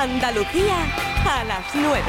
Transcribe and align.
Andalucía 0.00 0.76
a 1.28 1.44
las 1.44 1.74
9. 1.74 2.02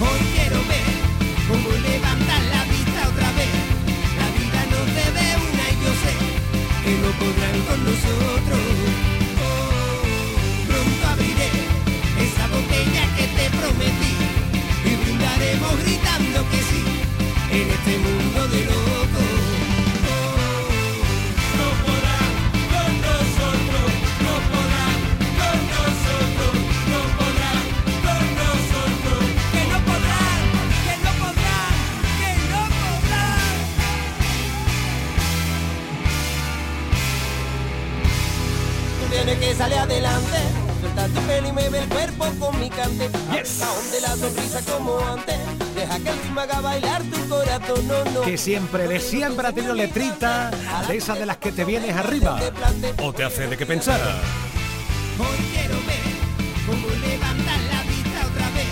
Hoy 0.00 0.20
quiero 0.34 0.56
ver 0.64 0.88
cómo 1.46 1.68
levantar 1.76 2.40
la 2.54 2.64
vista 2.72 3.06
otra 3.06 3.30
vez. 3.32 3.52
La 4.16 4.28
vida 4.32 4.60
nos 4.72 4.86
debe 4.96 5.24
una 5.44 5.64
y 5.68 5.76
yo 5.84 5.92
sé 6.00 6.14
que 6.84 6.92
no 7.02 7.10
podrán 7.20 7.60
con 7.68 7.78
nosotros. 7.84 8.64
Oh, 9.44 10.00
pronto 10.66 11.06
abriré 11.12 11.50
esa 12.18 12.46
botella 12.48 13.04
que 13.14 13.26
te 13.26 13.44
prometí 13.58 14.14
y 14.86 14.96
brindaremos 15.04 15.76
gritando 15.84 16.48
que 16.48 16.62
sí 16.62 16.82
en 17.50 17.70
este 17.70 17.98
mundo 17.98 18.23
cuerpo 42.74 42.82
con 42.82 42.98
mi 42.98 43.06
cante. 43.06 43.10
Yes. 43.32 43.60
de 43.92 44.00
la 44.00 44.16
sonrisa 44.16 44.60
como 44.72 44.98
antes, 45.00 45.36
deja 45.74 45.98
que 45.98 46.08
el 46.08 46.18
ritmo 46.18 46.40
haga 46.40 46.60
bailar 46.60 47.02
tu 47.02 47.28
corazón, 47.28 47.88
no, 47.88 48.04
no. 48.12 48.20
Que 48.22 48.38
siempre, 48.38 48.88
de 48.88 49.00
siempre 49.00 49.46
ha 49.46 49.52
tenido 49.52 49.74
letrita 49.74 50.50
de 50.88 50.96
esas 50.96 51.18
de 51.18 51.26
las 51.26 51.38
que 51.38 51.52
te 51.52 51.64
vienes 51.64 51.94
arriba. 51.96 52.40
O 53.02 53.12
te 53.12 53.24
hace 53.24 53.46
de 53.46 53.56
qué 53.56 53.66
pensar. 53.66 54.00
Hoy 55.18 55.26
quiero 55.52 55.74
ver 55.86 56.04
cómo 56.66 56.88
levantar 56.88 57.60
la 57.60 57.82
vista 57.84 58.26
otra 58.26 58.50
vez. 58.50 58.68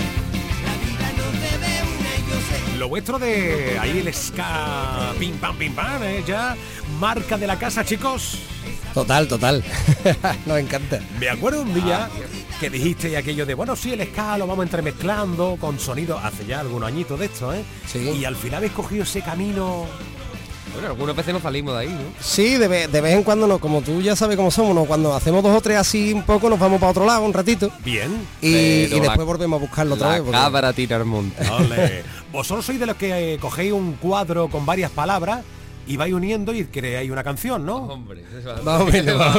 La 0.65 0.75
vida 0.85 1.13
nos 1.17 1.33
debe 1.41 1.83
una 1.83 2.17
y 2.17 2.31
yo 2.31 2.71
sé. 2.73 2.79
Lo 2.79 2.89
vuestro 2.89 3.19
de 3.19 3.79
ahí 3.81 3.99
el 3.99 4.13
ska, 4.13 5.13
pim 5.19 5.37
pam, 5.37 5.57
pim 5.57 5.75
pam, 5.75 6.03
¿eh? 6.03 6.25
ya 6.27 6.57
marca 6.99 7.37
de 7.37 7.47
la 7.47 7.59
casa, 7.59 7.85
chicos. 7.85 8.39
Total, 8.95 9.27
total. 9.27 9.65
Nos 10.47 10.59
encanta. 10.59 11.01
Me 11.19 11.31
acuerdo 11.31 11.63
un 11.63 11.73
día 11.73 12.11
que 12.63 12.71
dijiste 12.71 13.17
aquello 13.17 13.45
de, 13.45 13.55
bueno, 13.55 13.75
sí, 13.75 13.93
el 13.93 14.03
ska 14.07 14.39
lo 14.39 14.47
vamos 14.47 14.63
entremezclando 14.65 15.57
con 15.61 15.81
sonido, 15.81 16.17
hace 16.19 16.47
ya 16.47 16.61
algunos 16.61 16.89
añitos 16.89 17.19
de 17.19 17.27
esto, 17.27 17.53
¿eh? 17.53 17.65
Sí. 17.87 17.99
Y 17.99 18.25
al 18.25 18.37
final 18.37 18.59
habéis 18.59 18.73
cogido 18.73 19.03
ese 19.03 19.21
camino... 19.21 19.85
Bueno, 20.73 20.89
algunas 20.89 21.15
veces 21.17 21.35
nos 21.35 21.43
salimos 21.43 21.75
de 21.75 21.81
ahí, 21.81 21.89
¿no? 21.89 22.01
Sí, 22.21 22.57
de, 22.57 22.67
ve- 22.69 22.87
de 22.89 23.01
vez 23.01 23.15
en 23.15 23.25
cuando, 23.25 23.47
no, 23.49 23.59
como 23.59 23.83
tú 23.83 24.01
ya 24.01 24.15
sabes 24.17 24.37
cómo 24.37 24.51
somos, 24.53 24.75
¿no? 24.75 24.85
cuando 24.85 25.13
hacemos 25.15 25.43
dos 25.43 25.55
o 25.57 25.61
tres 25.61 25.77
así 25.77 26.13
un 26.15 26.23
poco, 26.23 26.49
nos 26.49 26.59
vamos 26.59 26.79
para 26.81 26.93
otro 26.93 27.05
lado 27.05 27.25
un 27.25 27.33
ratito 27.35 27.69
Bien. 27.85 28.11
y, 28.41 28.49
y 28.49 28.89
la- 28.89 29.01
después 29.09 29.27
volvemos 29.27 29.59
a 29.59 29.61
buscarlo 29.61 29.97
otra 29.97 30.07
La 30.07 30.13
vez. 30.15 30.23
porque- 30.23 30.39
cabra 30.39 30.73
tira 30.73 30.97
al 30.97 31.05
monte. 31.05 31.45
Vosotros 32.33 32.65
sois 32.65 32.79
de 32.81 32.87
los 32.87 32.97
que 32.97 33.35
eh, 33.35 33.39
cogéis 33.39 33.73
un 33.73 33.95
cuadro 33.95 34.49
con 34.49 34.65
varias 34.65 34.91
palabras 34.93 35.41
y 35.87 35.97
vais 35.97 36.13
uniendo 36.13 36.55
y 36.55 36.65
creáis 36.65 37.11
una 37.11 37.23
canción, 37.25 37.65
¿no? 37.67 37.77
Hombre, 37.85 38.23
menos. 38.93 39.37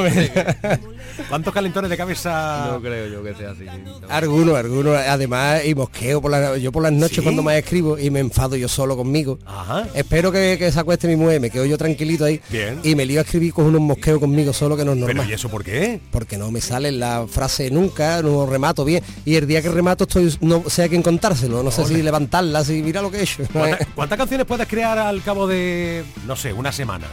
¿Cuántos 1.29 1.53
calentones 1.53 1.89
de 1.89 1.97
cabeza? 1.97 2.67
No 2.71 2.81
creo 2.81 3.07
yo 3.07 3.23
que 3.23 3.33
sea 3.35 3.51
así. 3.51 3.65
Algunos, 4.09 4.55
algunos, 4.55 4.97
además, 4.97 5.61
y 5.65 5.75
mosqueo 5.75 6.21
por 6.21 6.31
la, 6.31 6.57
yo 6.57 6.71
por 6.71 6.83
las 6.83 6.91
noches 6.91 7.17
¿Sí? 7.17 7.23
cuando 7.23 7.43
más 7.43 7.55
escribo 7.55 7.97
y 7.97 8.09
me 8.09 8.19
enfado 8.19 8.55
yo 8.55 8.67
solo 8.67 8.95
conmigo. 8.97 9.39
Ajá. 9.45 9.87
Espero 9.93 10.31
que, 10.31 10.57
que 10.57 10.71
se 10.71 10.79
acueste 10.79 11.07
mi 11.07 11.15
mujer, 11.15 11.39
me 11.39 11.49
quedo 11.49 11.65
yo 11.65 11.77
tranquilito 11.77 12.25
ahí 12.25 12.41
Bien. 12.49 12.79
y 12.83 12.95
me 12.95 13.05
lío 13.05 13.19
a 13.19 13.23
escribir 13.23 13.53
con 13.53 13.65
unos 13.65 13.81
mosqueos 13.81 14.19
conmigo 14.19 14.53
solo 14.53 14.75
que 14.77 14.85
no 14.85 14.91
es 14.93 14.97
Pero 14.99 15.07
normal. 15.07 15.29
¿y 15.29 15.33
eso 15.33 15.49
por 15.49 15.63
qué? 15.63 15.99
porque 16.11 16.37
no 16.37 16.51
me 16.51 16.61
sale 16.61 16.91
la 16.91 17.25
frase 17.27 17.69
nunca, 17.71 18.21
no 18.21 18.45
remato 18.45 18.85
bien. 18.85 19.03
Y 19.25 19.35
el 19.35 19.47
día 19.47 19.61
que 19.61 19.69
remato 19.69 20.03
estoy, 20.05 20.35
no 20.41 20.63
sé 20.67 20.83
a 20.83 20.89
quién 20.89 21.01
contárselo, 21.01 21.63
no 21.63 21.71
sé 21.71 21.85
si 21.85 22.01
levantarla, 22.01 22.63
si 22.63 22.81
mira 22.81 23.01
lo 23.01 23.11
que 23.11 23.17
he 23.19 23.23
hecho. 23.23 23.43
¿Cuánta- 23.51 23.85
¿Cuántas 23.95 24.17
canciones 24.17 24.45
puedes 24.47 24.67
crear 24.67 24.97
al 24.97 25.21
cabo 25.21 25.47
de, 25.47 26.03
no 26.25 26.32
sé, 26.35 26.53
una 26.53 26.71
semana? 26.71 27.07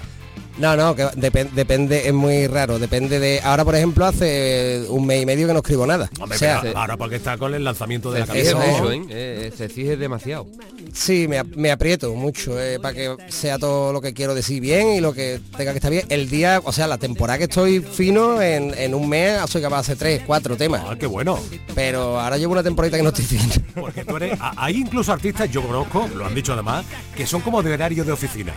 No, 0.60 0.76
no, 0.76 0.94
que 0.94 1.04
depen- 1.06 1.50
depende, 1.53 2.06
es 2.06 2.12
muy 2.12 2.47
raro, 2.47 2.78
depende 2.78 3.19
de. 3.19 3.41
Ahora, 3.43 3.65
por 3.65 3.75
ejemplo, 3.75 4.04
hace 4.06 4.84
un 4.88 5.06
mes 5.06 5.22
y 5.22 5.26
medio 5.26 5.47
que 5.47 5.53
no 5.54 5.60
escribo 5.60 5.87
nada. 5.87 6.10
Hombre, 6.21 6.37
o 6.37 6.38
sea, 6.38 6.60
pero 6.62 6.78
ahora 6.78 6.97
porque 6.97 7.16
está 7.16 7.38
con 7.38 7.54
el 7.54 7.65
lanzamiento 7.65 8.12
de 8.12 8.21
la 8.21 8.25
exige 8.26 8.43
Eso. 8.48 8.59
canción. 8.59 8.82
mucho, 8.82 8.93
¿eh? 8.93 9.06
Eh, 9.10 9.53
Se 9.56 9.65
exige 9.65 9.97
demasiado. 9.97 10.47
sí, 10.93 11.26
me, 11.28 11.38
ap- 11.38 11.54
me 11.56 11.71
aprieto 11.71 12.12
mucho 12.15 12.56
para 12.82 12.94
que 12.94 13.16
sea 13.28 13.59
todo 13.59 13.93
lo 13.93 14.00
que 14.00 14.12
quiero 14.12 14.34
decir 14.34 14.60
bien 14.60 14.88
y 14.93 15.00
lo 15.00 15.12
que 15.15 15.41
tenga 15.56 15.72
que 15.72 15.78
estar 15.78 15.91
bien. 15.91 16.04
El 16.10 16.28
día, 16.28 16.60
o 16.65 16.72
sea, 16.72 16.87
la 16.87 16.98
temporada 16.98 17.38
que 17.38 17.44
estoy 17.44 17.81
fino, 17.81 18.42
en, 18.42 18.75
en 18.77 18.94
un 18.94 19.09
mes 19.09 19.41
soy 19.48 19.62
capaz 19.62 19.77
de 19.77 19.81
hacer 19.81 19.97
tres, 19.97 20.22
cuatro 20.27 20.56
temas. 20.56 20.82
Ah, 20.87 20.97
qué 20.98 21.06
bueno. 21.06 21.38
Pero 21.75 22.21
ahora 22.21 22.37
llevo 22.37 22.53
una 22.53 22.62
temporada 22.62 22.97
que 22.97 23.03
no 23.03 23.09
estoy 23.09 23.25
fino. 23.25 23.53
Porque 23.75 24.04
tú 24.04 24.16
eres, 24.16 24.38
hay 24.56 24.77
incluso 24.77 25.12
artistas, 25.12 25.50
yo 25.50 25.62
conozco, 25.62 26.06
lo 26.15 26.27
han 26.27 26.34
dicho 26.34 26.53
además, 26.53 26.84
que 27.16 27.27
son 27.27 27.41
como 27.41 27.62
de 27.62 27.72
horario 27.72 28.04
de 28.04 28.12
oficina. 28.12 28.53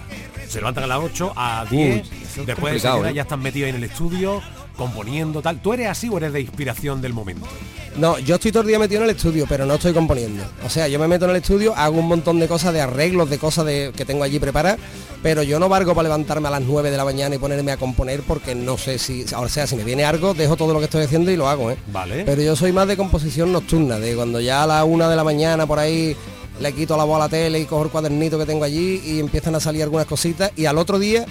Se 0.50 0.60
levantan 0.60 0.84
a 0.84 0.88
las 0.88 1.00
8, 1.00 1.34
a 1.36 1.66
10, 1.70 1.93
es 1.98 2.46
después 2.46 2.72
de 2.72 2.80
desayunar 2.80 3.12
¿eh? 3.12 3.16
ya 3.16 3.22
están 3.24 3.42
metidos 3.42 3.70
en 3.70 3.76
el 3.76 3.84
estudio, 3.84 4.42
componiendo 4.78 5.42
tal. 5.42 5.62
¿Tú 5.62 5.74
eres 5.74 5.88
así 5.88 6.10
o 6.10 6.18
eres 6.18 6.34
de 6.34 6.42
inspiración 6.42 7.02
del 7.02 7.14
momento? 7.14 7.48
No, 7.96 8.18
yo 8.18 8.36
estoy 8.36 8.52
todo 8.52 8.62
el 8.62 8.68
día 8.68 8.80
metido 8.80 9.04
en 9.04 9.10
el 9.10 9.16
estudio, 9.16 9.46
pero 9.48 9.66
no 9.66 9.76
estoy 9.76 9.94
componiendo. 9.94 10.44
O 10.66 10.70
sea, 10.70 10.88
yo 10.88 10.98
me 10.98 11.08
meto 11.08 11.26
en 11.26 11.32
el 11.32 11.38
estudio, 11.38 11.76
hago 11.76 12.00
un 12.00 12.08
montón 12.08 12.40
de 12.40 12.48
cosas, 12.48 12.74
de 12.74 12.82
arreglos, 12.82 13.30
de 13.30 13.38
cosas 13.38 13.66
de, 13.66 13.94
que 13.96 14.04
tengo 14.04 14.24
allí 14.24 14.40
preparadas, 14.40 14.80
pero 15.22 15.44
yo 15.44 15.60
no 15.60 15.70
valgo 15.70 15.94
para 15.94 16.04
levantarme 16.10 16.48
a 16.48 16.52
las 16.52 16.62
9 16.62 16.90
de 16.90 16.98
la 16.98 17.06
mañana 17.06 17.36
y 17.36 17.38
ponerme 17.38 17.72
a 17.72 17.78
componer 17.78 18.22
porque 18.22 18.56
no 18.56 18.78
sé 18.78 18.98
si, 18.98 19.26
o 19.36 19.48
sea, 19.48 19.68
si 19.68 19.76
me 19.76 19.84
viene 19.84 20.06
algo, 20.06 20.34
dejo 20.34 20.56
todo 20.56 20.74
lo 20.74 20.80
que 20.80 20.86
estoy 20.86 21.04
haciendo 21.04 21.30
y 21.30 21.38
lo 21.38 21.48
hago, 21.48 21.70
¿eh? 21.70 21.78
Vale. 21.92 22.24
Pero 22.26 22.42
yo 22.42 22.56
soy 22.56 22.72
más 22.72 22.88
de 22.88 22.98
composición 22.98 23.52
nocturna, 23.52 24.00
de 24.00 24.16
cuando 24.16 24.40
ya 24.40 24.64
a 24.64 24.68
la 24.68 24.84
una 24.84 25.08
de 25.08 25.16
la 25.16 25.24
mañana 25.24 25.68
por 25.68 25.78
ahí 25.78 26.16
le 26.60 26.74
quito 26.74 26.98
la 26.98 27.04
voz 27.04 27.18
a 27.18 27.20
la 27.20 27.30
tele 27.30 27.60
y 27.60 27.66
cojo 27.66 27.84
el 27.84 27.90
cuadernito 27.90 28.38
que 28.38 28.46
tengo 28.46 28.64
allí 28.64 29.02
y 29.06 29.20
empiezan 29.20 29.56
a 29.56 29.60
salir 29.60 29.84
algunas 29.84 30.06
cositas 30.06 30.52
y 30.56 30.66
al 30.66 30.78
otro 30.78 31.00
día 31.00 31.26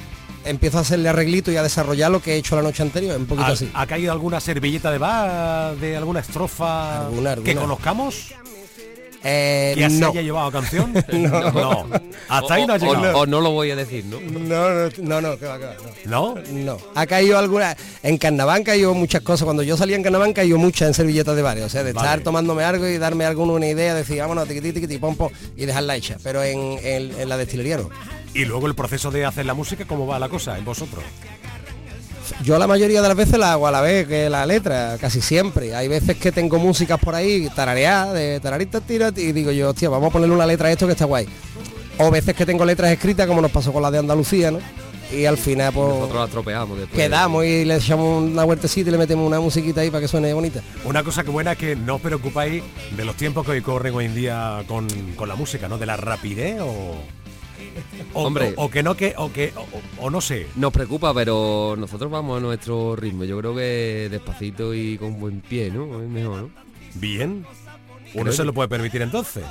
empiezo 0.44 0.78
a 0.78 0.80
hacerle 0.82 1.08
arreglito 1.08 1.50
y 1.53 1.56
a 1.56 1.62
desarrollar 1.62 2.10
lo 2.10 2.20
que 2.20 2.34
he 2.34 2.36
hecho 2.36 2.56
la 2.56 2.62
noche 2.62 2.82
anterior, 2.82 3.16
un 3.16 3.26
poquito 3.26 3.47
¿Ha, 3.48 3.53
así. 3.53 3.70
ha 3.72 3.86
caído 3.86 4.12
alguna 4.12 4.41
servilleta 4.41 4.91
de 4.91 4.98
bar, 4.98 5.76
de 5.76 5.97
alguna 5.97 6.20
estrofa 6.20 7.06
Alguna, 7.06 7.36
que 7.36 7.54
conozcamos? 7.54 8.32
Eh, 9.25 9.75
¿Que 9.76 9.88
se 9.88 10.00
no. 10.00 10.08
haya 10.08 10.20
llevado 10.20 10.50
canción? 10.50 10.92
no. 11.12 11.86
Hasta 12.28 12.54
ahí 12.54 12.66
no 12.66 12.72
ha 12.72 12.76
O- 12.76 12.80
o- 12.91 12.94
llegado. 12.97 13.19
O, 13.20 13.26
no 13.26 13.41
lo 13.41 13.50
voy 13.53 13.70
a 13.70 13.76
decir, 13.76 14.04
¿no? 14.06 14.19
No, 14.20 14.69
no, 14.69 14.91
no, 14.98 15.20
no, 15.20 15.38
que 15.38 15.47
va, 15.47 15.58
que 15.60 15.64
va, 15.66 15.75
no. 16.06 16.34
¿No? 16.34 16.42
No, 16.50 16.78
ha 16.97 17.06
caído 17.06 17.38
alguna. 17.38 17.76
En 18.03 18.19
carnaval 18.19 18.64
cayó 18.64 18.94
muchas 18.94 19.22
cosas. 19.22 19.44
Cuando 19.44 19.62
yo 19.62 19.76
salía 19.76 19.94
en 19.94 20.03
carnaval 20.03 20.34
cayó 20.34 20.59
muchas 20.59 20.88
en 20.88 20.94
servilletas 20.94 21.36
de 21.36 21.42
bares. 21.42 21.62
O 21.62 21.69
sea, 21.69 21.84
de 21.84 21.92
Vale. 21.92 22.04
estar 22.09 22.20
tomándome 22.24 22.64
algo 22.64 22.84
y 22.88 22.98
darme 22.98 23.24
alguna 23.24 23.53
una 23.53 23.69
idea, 23.69 23.94
decir, 23.94 24.19
vámonos, 24.19 24.48
tiquití, 24.48 24.72
tiquití, 24.72 24.98
pom, 24.98 25.14
pom, 25.14 25.30
y 25.56 25.66
dejarla 25.66 25.94
hecha. 25.94 26.16
Pero 26.24 26.42
en, 26.42 26.59
en- 26.82 27.20
en 27.20 27.28
la 27.28 27.36
destilería 27.36 27.76
no. 27.76 27.91
Y 28.34 28.44
luego 28.44 28.66
el 28.66 28.75
proceso 28.75 29.10
de 29.10 29.25
hacer 29.25 29.47
la 29.47 29.54
música, 29.54 29.84
¿cómo 29.87 30.06
va 30.06 30.19
la 30.19 30.28
cosa 30.28 30.56
en 30.59 30.65
vosotros? 30.65 31.04
Yo 32.43 32.59
la 32.59 32.66
mayoría 32.66 33.03
de 33.03 33.09
las 33.09 33.16
veces 33.16 33.38
la 33.38 33.53
hago 33.53 33.66
a 33.66 33.70
la 33.70 33.81
vez 33.81 34.06
que 34.09 34.31
la 34.31 34.47
letra, 34.47 34.97
casi 35.00 35.20
siempre. 35.20 35.75
Hay 35.75 35.88
veces 35.88 36.16
que 36.16 36.32
tengo 36.32 36.59
músicas 36.59 36.98
por 36.98 37.15
ahí, 37.15 37.48
tarareadas, 37.54 38.15
de 38.15 38.41
tararita 38.41 38.81
tira, 38.81 39.12
y 39.15 39.32
digo 39.32 39.50
yo, 39.50 39.71
hostia, 39.71 39.88
vamos 39.91 40.09
a 40.10 40.12
ponerle 40.12 40.34
una 40.34 40.47
letra 40.47 40.69
a 40.69 40.72
esto 40.72 40.87
que 40.87 40.92
está 40.92 41.04
guay. 41.04 41.28
O 41.98 42.10
veces 42.10 42.34
que 42.34 42.47
tengo 42.47 42.65
letras 42.65 42.91
escritas, 42.91 43.26
como 43.26 43.42
nos 43.42 43.50
pasó 43.50 43.72
con 43.72 43.82
la 43.82 43.91
de 43.91 43.98
Andalucía, 43.98 44.50
¿no? 44.50 44.60
Y 45.12 45.26
al 45.26 45.37
final, 45.37 45.75
pues, 45.75 45.88
Nosotros 45.88 46.21
la 46.21 46.28
tropeamos 46.28 46.78
después. 46.78 46.98
quedamos 46.98 47.44
y 47.44 47.66
le 47.66 47.76
echamos 47.76 48.22
una 48.22 48.44
vueltecita 48.44 48.88
y 48.88 48.92
le 48.92 48.98
metemos 48.98 49.26
una 49.26 49.41
musiquita 49.41 49.82
ahí 49.82 49.91
para 49.91 50.00
que 50.00 50.09
suene 50.09 50.32
bonita. 50.32 50.62
Una 50.84 51.04
cosa 51.04 51.22
que 51.22 51.31
buena 51.31 51.53
es 51.53 51.59
que 51.59 51.76
no 51.76 51.97
os 51.97 52.00
preocupáis 52.00 52.62
de 52.97 53.04
los 53.04 53.15
tiempos 53.15 53.44
que 53.44 53.53
hoy 53.53 53.60
corren 53.60 53.94
hoy 53.94 54.06
en 54.06 54.15
día 54.15 54.65
con, 54.66 54.88
con 55.16 55.28
la 55.28 55.34
música, 55.34 55.69
¿no? 55.69 55.76
De 55.76 55.84
la 55.87 55.97
rapidez 55.98 56.60
o... 56.62 56.97
o 58.14 58.22
Hombre. 58.24 58.54
o, 58.56 58.64
o 58.64 58.70
que 58.70 58.82
no 58.82 58.94
que 58.94 59.14
o 59.16 59.32
que 59.32 59.52
o, 59.56 60.04
o 60.06 60.10
no 60.10 60.20
sé 60.20 60.47
Nos 60.56 60.72
preocupa, 60.72 61.12
pero 61.14 61.74
nosotros 61.78 62.10
vamos 62.10 62.38
a 62.38 62.41
nuestro 62.41 62.97
ritmo. 62.97 63.24
Yo 63.24 63.38
creo 63.38 63.54
que 63.54 64.09
despacito 64.10 64.74
y 64.74 64.98
con 64.98 65.18
buen 65.18 65.41
pie, 65.41 65.70
¿no? 65.70 66.03
Es 66.03 66.09
mejor, 66.09 66.42
¿no? 66.42 66.50
bien 66.94 67.44
uno 68.14 68.32
se 68.32 68.44
lo 68.44 68.53
puede 68.53 68.68
permitir 68.68 69.03
entonces 69.03 69.44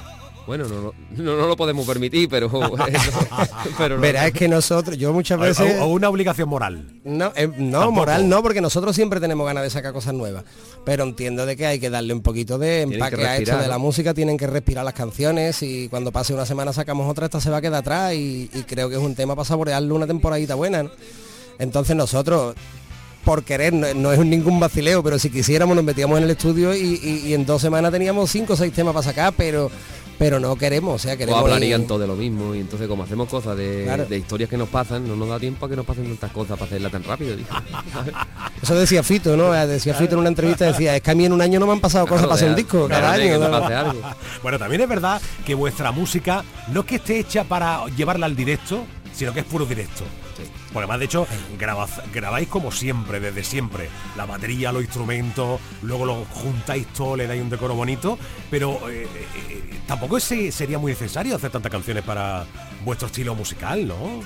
Bueno, 0.52 0.68
no, 0.68 0.82
no, 0.82 0.94
no, 1.24 1.38
no 1.38 1.48
lo 1.48 1.56
podemos 1.56 1.88
permitir, 1.88 2.28
pero... 2.28 2.50
pero 3.78 3.96
no- 3.96 4.02
Verá, 4.02 4.28
es 4.28 4.34
que 4.34 4.50
nosotros, 4.50 4.98
yo 4.98 5.14
muchas 5.14 5.40
veces... 5.40 5.80
o- 5.80 5.86
o 5.86 5.88
una 5.88 6.10
obligación 6.10 6.50
moral 6.50 7.00
No, 7.06 7.32
eh, 7.38 7.48
no 7.48 7.80
Tampoco. 7.80 7.92
moral 7.94 8.28
no, 8.28 8.42
porque 8.44 8.60
nosotros 8.60 8.94
siempre 8.94 9.22
tenemos 9.22 9.46
ganas 9.48 9.64
de 9.64 9.70
sacar 9.70 9.94
cosas 9.94 10.14
nuevas. 10.14 10.44
Pero 10.84 11.06
entiendo 11.06 11.46
de 11.46 11.56
que 11.56 11.66
hay 11.68 11.80
que 11.80 11.90
darle 11.90 12.14
un 12.14 12.22
poquito 12.22 12.58
de 12.58 12.86
que 12.90 12.96
empaque 12.96 13.26
a 13.26 13.38
esto 13.38 13.58
de 13.60 13.68
la 13.70 13.78
música, 13.78 14.14
tienen 14.14 14.38
que 14.38 14.46
respirar 14.46 14.84
las 14.84 14.94
canciones 14.94 15.64
y 15.64 15.88
cuando 15.88 16.12
pase 16.12 16.34
una 16.34 16.46
semana 16.46 16.74
sacamos 16.74 17.10
otra, 17.10 17.28
esta 17.28 17.40
se 17.40 17.50
va 17.50 17.58
a 17.58 17.62
quedar 17.62 17.80
atrás 17.80 18.14
y, 18.14 18.50
y 18.54 18.64
creo 18.64 18.90
que 18.90 18.96
es 18.96 19.02
un 19.02 19.16
tema 19.16 19.34
para 19.36 19.46
saborearle 19.46 19.94
una 19.94 20.06
temporadita 20.06 20.56
buena. 20.56 20.84
¿no? 20.84 20.92
Entonces 21.60 21.96
nosotros, 21.96 22.56
por 23.24 23.44
querer, 23.46 23.72
no, 23.72 23.94
no 23.94 24.12
es 24.12 24.20
un 24.20 24.30
ningún 24.30 24.60
vacileo, 24.60 25.02
pero 25.02 25.18
si 25.18 25.30
quisiéramos 25.30 25.76
nos 25.78 25.86
metíamos 25.86 26.18
en 26.18 26.26
el 26.26 26.32
estudio 26.32 26.76
y, 26.76 27.00
y- 27.02 27.28
y 27.30 27.34
en 27.36 27.46
dos 27.46 27.62
semanas 27.62 27.92
teníamos 27.92 28.30
cinco 28.32 28.54
o 28.54 28.56
seis 28.58 28.74
temas 28.74 28.94
para 28.94 29.04
sacar, 29.04 29.34
pero 29.38 29.72
pero 30.22 30.40
no 30.40 30.56
queremos, 30.56 30.94
o 30.94 31.00
sea, 31.00 31.16
O 31.16 31.18
queremos... 31.18 31.40
hablarían 31.42 31.82
ir- 31.82 31.88
todo 31.88 31.98
de 31.98 32.06
lo 32.06 32.16
mismo 32.16 32.54
y 32.54 32.60
entonces 32.60 32.88
como 32.88 33.02
hacemos 33.02 33.28
cosas 33.28 33.58
de, 33.58 33.86
Claro. 33.86 34.06
de 34.06 34.18
historias 34.20 34.52
que 34.52 34.56
nos 34.56 34.70
pasan, 34.70 35.08
no 35.08 35.16
nos 35.16 35.28
da 35.28 35.40
tiempo 35.40 35.66
a 35.66 35.70
que 35.70 35.76
nos 35.76 35.84
pasen 35.84 36.06
tantas 36.06 36.30
cosas 36.32 36.60
para 36.60 36.66
hacerla 36.68 36.92
tan 36.92 37.04
rápido. 37.04 37.36
Eso 38.62 38.76
decía 38.76 39.02
Fito, 39.02 39.36
¿no? 39.36 39.52
Decía 39.52 39.96
Fito 39.96 40.14
en 40.14 40.20
una 40.20 40.30
entrevista, 40.30 40.66
decía, 40.66 40.96
es 40.96 41.02
que 41.02 41.10
a 41.10 41.16
mí 41.16 41.26
en 41.26 41.34
un 41.34 41.42
año 41.42 41.60
no 41.60 41.66
me 41.66 41.74
han 41.74 41.80
pasado 41.80 42.06
cosas 42.06 42.28
Claro, 42.28 42.30
para 42.30 42.36
hacer 42.36 42.50
un 42.50 42.56
disco, 42.56 42.88
claro, 42.88 43.02
cada 43.08 43.80
año. 43.90 43.94
Bueno, 44.44 44.60
también 44.60 44.82
es 44.82 44.88
verdad 44.90 45.20
que 45.44 45.56
vuestra 45.56 45.92
música 45.92 46.44
no 46.72 46.82
es 46.82 46.86
que 46.86 46.96
esté 46.98 47.18
hecha 47.20 47.44
para 47.44 47.86
llevarla 47.98 48.28
al 48.28 48.36
directo, 48.36 48.84
sino 49.14 49.34
que 49.34 49.40
es 49.40 49.46
puro 49.48 49.66
directo. 49.66 50.04
Porque 50.72 50.84
además, 50.84 51.00
de 51.00 51.06
hecho, 51.06 51.28
grabáis 52.14 52.48
como 52.48 52.72
siempre, 52.72 53.20
desde 53.20 53.44
siempre. 53.44 53.90
La 54.16 54.26
batería, 54.26 54.72
los 54.72 54.84
instrumentos, 54.84 55.60
luego 55.82 56.06
lo 56.06 56.26
juntáis 56.26 56.88
todo, 56.88 57.16
le 57.16 57.28
dais 57.28 57.42
un 57.42 57.50
decoro 57.50 57.76
bonito, 57.76 58.18
pero 58.50 58.90
eh, 58.90 59.08
eh, 59.50 59.80
tampoco 59.86 60.18
ese 60.18 60.52
sería 60.52 60.80
muy 60.80 60.94
necesario 60.94 61.36
hacer 61.36 61.52
tantas 61.52 61.72
canciones 61.72 62.04
para 62.04 62.46
vuestro 62.86 63.08
estilo 63.08 63.36
musical, 63.36 63.88
¿no? 63.88 64.22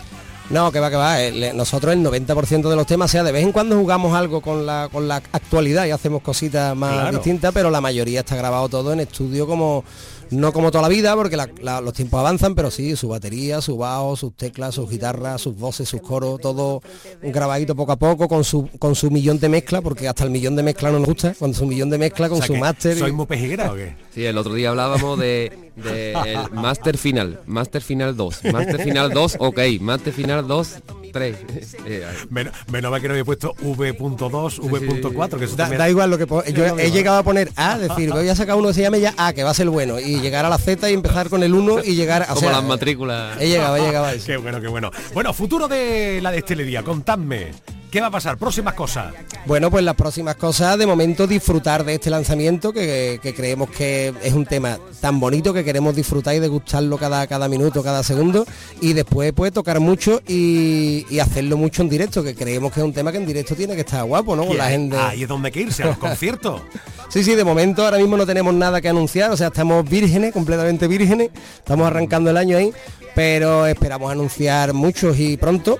No, 0.49 0.71
que 0.71 0.79
va, 0.79 0.89
que 0.91 0.95
va. 0.95 1.21
el- 1.21 1.57
Nosotros 1.57 1.93
el 1.93 2.03
90% 2.03 2.69
de 2.69 2.75
los 2.75 2.85
temas, 2.85 3.09
o 3.09 3.11
sea, 3.11 3.23
de 3.23 3.31
vez 3.31 3.43
en 3.43 3.51
cuando 3.51 3.77
jugamos 3.77 4.15
algo 4.15 4.41
con 4.41 4.65
la, 4.65 4.89
con 4.91 5.07
la 5.07 5.15
actualidad 5.31 5.85
y 5.85 5.91
hacemos 5.91 6.21
cositas 6.21 6.75
más 6.75 6.93
Claro. 6.93 7.17
distintas, 7.17 7.51
pero 7.53 7.71
la 7.71 7.81
mayoría 7.81 8.19
está 8.19 8.35
grabado 8.35 8.69
todo 8.69 8.93
en 8.93 8.99
estudio 8.99 9.47
como, 9.47 9.83
no 10.29 10.53
como 10.53 10.69
toda 10.71 10.83
la 10.83 10.87
vida, 10.89 11.15
porque 11.15 11.35
la- 11.35 11.49
la- 11.61 11.81
los 11.81 11.93
tiempos 11.93 12.19
avanzan, 12.19 12.53
pero 12.53 12.69
sí, 12.69 12.95
su 12.95 13.07
batería, 13.09 13.59
su 13.61 13.75
bajo, 13.77 14.15
sus 14.15 14.35
teclas, 14.35 14.75
sus 14.75 14.87
guitarras, 14.89 15.41
sus 15.41 15.55
voces, 15.57 15.89
sus 15.89 16.01
coros, 16.01 16.39
todo 16.39 16.81
grabadito 17.23 17.75
poco 17.75 17.93
a 17.93 17.95
poco, 17.97 18.27
con 18.27 18.43
su, 18.43 18.69
con 18.77 18.93
su 18.93 19.09
millón 19.09 19.39
de 19.39 19.49
mezcla, 19.49 19.81
porque 19.81 20.07
hasta 20.07 20.23
el 20.25 20.29
millón 20.29 20.55
de 20.55 20.61
mezcla 20.63 20.91
no 20.91 20.99
nos 20.99 21.07
gusta, 21.07 21.33
con 21.33 21.53
su 21.55 21.65
millón 21.65 21.89
de 21.89 21.97
mezcla, 21.97 22.29
con 22.29 22.37
O 22.37 22.41
sea 22.41 22.47
su 22.47 22.55
máster. 22.55 22.95
y- 22.97 22.99
¿Sois 22.99 23.13
muy 23.13 23.25
pejiguera 23.25 23.71
o 23.71 23.75
qué? 23.75 23.95
Sí, 24.13 24.23
el 24.25 24.37
otro 24.37 24.53
día 24.53 24.69
hablábamos 24.69 25.17
de, 25.19 25.71
de 25.75 26.11
el 26.11 26.51
Master 26.51 26.97
Final, 26.97 27.39
Master 27.45 27.81
Final 27.81 28.15
2, 28.15 28.45
Master 28.51 28.81
Final 28.81 29.09
2, 29.11 29.35
ok, 29.39 29.59
Master 29.81 30.13
Final 30.13 30.47
2, 30.47 30.75
3. 31.11 31.35
Eh, 31.87 32.03
Menos, 32.29 32.53
menos 32.71 32.89
mal 32.91 32.99
que 32.99 33.07
no 33.07 33.13
había 33.13 33.23
puesto 33.25 33.53
V.2, 33.61 34.59
V.4, 34.59 35.37
que 35.37 35.45
eso 35.45 35.55
Da, 35.55 35.69
da 35.69 35.89
igual 35.89 36.09
lo 36.09 36.17
que 36.17 36.25
yo 36.51 36.65
he 36.77 36.91
llegado 36.91 37.19
a 37.19 37.23
poner 37.23 37.51
A, 37.55 37.77
decir, 37.77 38.11
voy 38.11 38.27
a 38.27 38.35
sacar 38.35 38.55
uno 38.55 38.69
que 38.69 38.73
se 38.73 38.81
llame 38.81 38.99
ya 38.99 39.13
A, 39.17 39.33
que 39.33 39.43
va 39.43 39.51
a 39.51 39.53
ser 39.53 39.69
bueno, 39.69 39.99
y 39.99 40.19
llegar 40.19 40.45
a 40.45 40.49
la 40.49 40.57
Z 40.57 40.89
y 40.89 40.93
empezar 40.93 41.29
con 41.29 41.43
el 41.43 41.53
1 41.53 41.83
y 41.83 41.95
llegar 41.95 42.23
a... 42.23 42.25
o 42.25 42.27
como 42.29 42.39
sea, 42.41 42.51
las 42.53 42.63
matrículas. 42.63 43.39
He 43.39 43.47
llegado, 43.49 43.77
he 43.77 43.81
llegado 43.81 44.05
a 44.05 44.13
eso. 44.13 44.25
Qué 44.25 44.37
bueno, 44.37 44.59
qué 44.59 44.67
bueno. 44.67 44.91
Bueno, 45.13 45.33
futuro 45.33 45.67
de 45.67 46.19
la 46.21 46.31
destilería, 46.31 46.83
contadme. 46.83 47.51
¿Qué 47.95 48.01
va 48.01 48.07
a 48.07 48.11
pasar? 48.11 48.37
Próximas 48.37 48.73
cosas. 48.73 49.13
Bueno, 49.45 49.71
pues 49.71 49.81
las 49.81 49.95
próximas 49.95 50.35
cosas, 50.35 50.77
de 50.77 50.85
momento 50.85 51.27
disfrutar 51.27 51.85
de 51.85 51.93
este 51.93 52.09
lanzamiento, 52.09 52.73
que, 52.73 53.21
que 53.23 53.33
creemos 53.33 53.69
que 53.69 54.13
es 54.21 54.33
un 54.33 54.45
tema 54.45 54.77
tan 54.99 55.17
bonito 55.17 55.53
que 55.53 55.63
queremos 55.63 55.95
disfrutar 55.95 56.35
y 56.35 56.39
degustarlo 56.39 56.97
cada, 56.97 57.25
cada 57.25 57.47
minuto, 57.47 57.81
cada 57.81 58.03
segundo, 58.03 58.45
y 58.81 58.91
después 58.91 59.31
pues 59.31 59.53
tocar 59.53 59.79
mucho 59.79 60.21
y, 60.27 61.05
y 61.09 61.19
hacerlo 61.19 61.55
mucho 61.55 61.83
en 61.83 61.89
directo, 61.89 62.21
que 62.21 62.35
creemos 62.35 62.73
que 62.73 62.81
es 62.81 62.85
un 62.85 62.91
tema 62.91 63.13
que 63.13 63.17
en 63.17 63.25
directo 63.25 63.55
tiene 63.55 63.75
que 63.75 63.79
estar 63.79 64.03
guapo, 64.03 64.35
¿no? 64.35 64.45
Con 64.45 64.57
la 64.57 64.67
gente... 64.67 64.97
Ahí 64.97 65.23
es 65.23 65.29
donde 65.29 65.49
que 65.49 65.61
irse, 65.61 65.83
a 65.83 65.85
los 65.85 65.97
conciertos. 65.97 66.63
Sí, 67.07 67.23
sí, 67.23 67.35
de 67.35 67.45
momento 67.45 67.85
ahora 67.85 67.97
mismo 67.97 68.17
no 68.17 68.25
tenemos 68.25 68.53
nada 68.53 68.81
que 68.81 68.89
anunciar, 68.89 69.31
o 69.31 69.37
sea, 69.37 69.47
estamos 69.47 69.87
vírgenes, 69.87 70.33
completamente 70.33 70.85
vírgenes, 70.87 71.29
estamos 71.59 71.87
arrancando 71.87 72.29
el 72.29 72.35
año 72.35 72.57
ahí, 72.57 72.73
pero 73.13 73.65
esperamos 73.67 74.11
anunciar 74.11 74.73
muchos 74.73 75.17
y 75.17 75.37
pronto. 75.37 75.79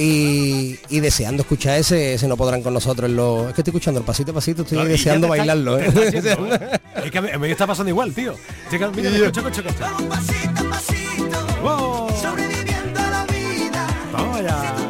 Y, 0.00 0.78
y 0.90 1.00
deseando 1.00 1.42
escuchar 1.42 1.76
ese, 1.78 2.14
ese 2.14 2.28
no 2.28 2.36
podrán 2.36 2.62
con 2.62 2.72
nosotros 2.72 3.10
en 3.10 3.16
los. 3.16 3.48
Es 3.48 3.54
que 3.54 3.62
estoy 3.62 3.72
escuchando 3.72 3.98
el 3.98 4.06
pasito 4.06 4.30
a 4.30 4.34
pasito, 4.34 4.62
estoy 4.62 4.76
Claro, 4.76 4.88
deseando 4.90 5.26
está- 5.26 5.36
bailarlo, 5.36 5.78
¿eh? 5.78 5.86
está 5.88 6.10
yendo, 6.10 6.54
¿eh? 6.54 6.80
Es 7.04 7.10
que 7.10 7.18
a 7.18 7.22
mí, 7.22 7.28
a 7.30 7.32
mí 7.32 7.38
me 7.38 7.50
está 7.50 7.66
pasando 7.66 7.90
igual, 7.90 8.14
tío. 8.14 8.34
Chica, 8.70 8.90
mira. 8.94 9.10
Vamos 9.10 10.02
pasito 10.08 10.60
a 10.60 10.70
pasito, 10.70 11.46
¡Wow! 11.62 12.08
sobreviviendo 12.22 13.00
a 13.00 13.10
la 13.10 13.26
vida. 13.26 13.86
Toma 14.16 14.40
ya. 14.42 14.87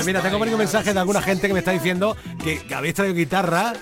Ver, 0.00 0.06
mira, 0.06 0.22
tengo 0.22 0.38
varios 0.38 0.58
mensajes 0.58 0.94
de 0.94 1.00
alguna 1.00 1.22
gente 1.22 1.46
que 1.46 1.52
me 1.52 1.60
está 1.60 1.72
diciendo 1.72 2.16
que, 2.42 2.60
que 2.60 2.74
habéis 2.74 2.94
traído 2.94 3.14
guitarra, 3.14 3.72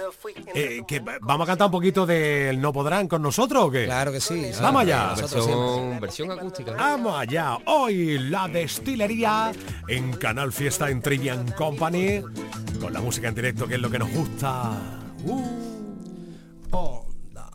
eh, 0.55 0.83
que 0.87 1.03
vamos 1.21 1.47
a 1.47 1.53
cantar 1.53 1.67
un 1.67 1.73
poquito 1.73 2.07
del 2.07 2.61
No 2.61 2.73
Podrán 2.73 3.09
con 3.09 3.23
nosotros 3.23 3.65
o 3.65 3.71
qué. 3.71 3.85
Claro 3.87 4.13
que 4.13 4.21
sí. 4.21 4.51
Vamos 4.61 4.83
allá. 4.83 5.15
Versión, 5.15 6.01
versión 6.01 6.31
acústica. 6.31 6.73
Vamos 6.73 7.19
allá, 7.19 7.57
hoy 7.67 8.19
la 8.19 8.49
destilería 8.49 9.53
en 9.87 10.13
Canal 10.13 10.53
Fiesta 10.53 10.91
en 10.91 11.01
Trivian 11.01 11.53
Company, 11.53 12.23
con 12.81 12.93
la 12.93 13.01
música 13.01 13.29
en 13.29 13.35
directo 13.35 13.67
que 13.67 13.75
es 13.75 13.81
lo 13.81 13.91
que 13.91 13.99
nos 13.99 14.11
gusta. 14.11 14.73
Uh. 15.25 15.69
Onda. 16.71 17.51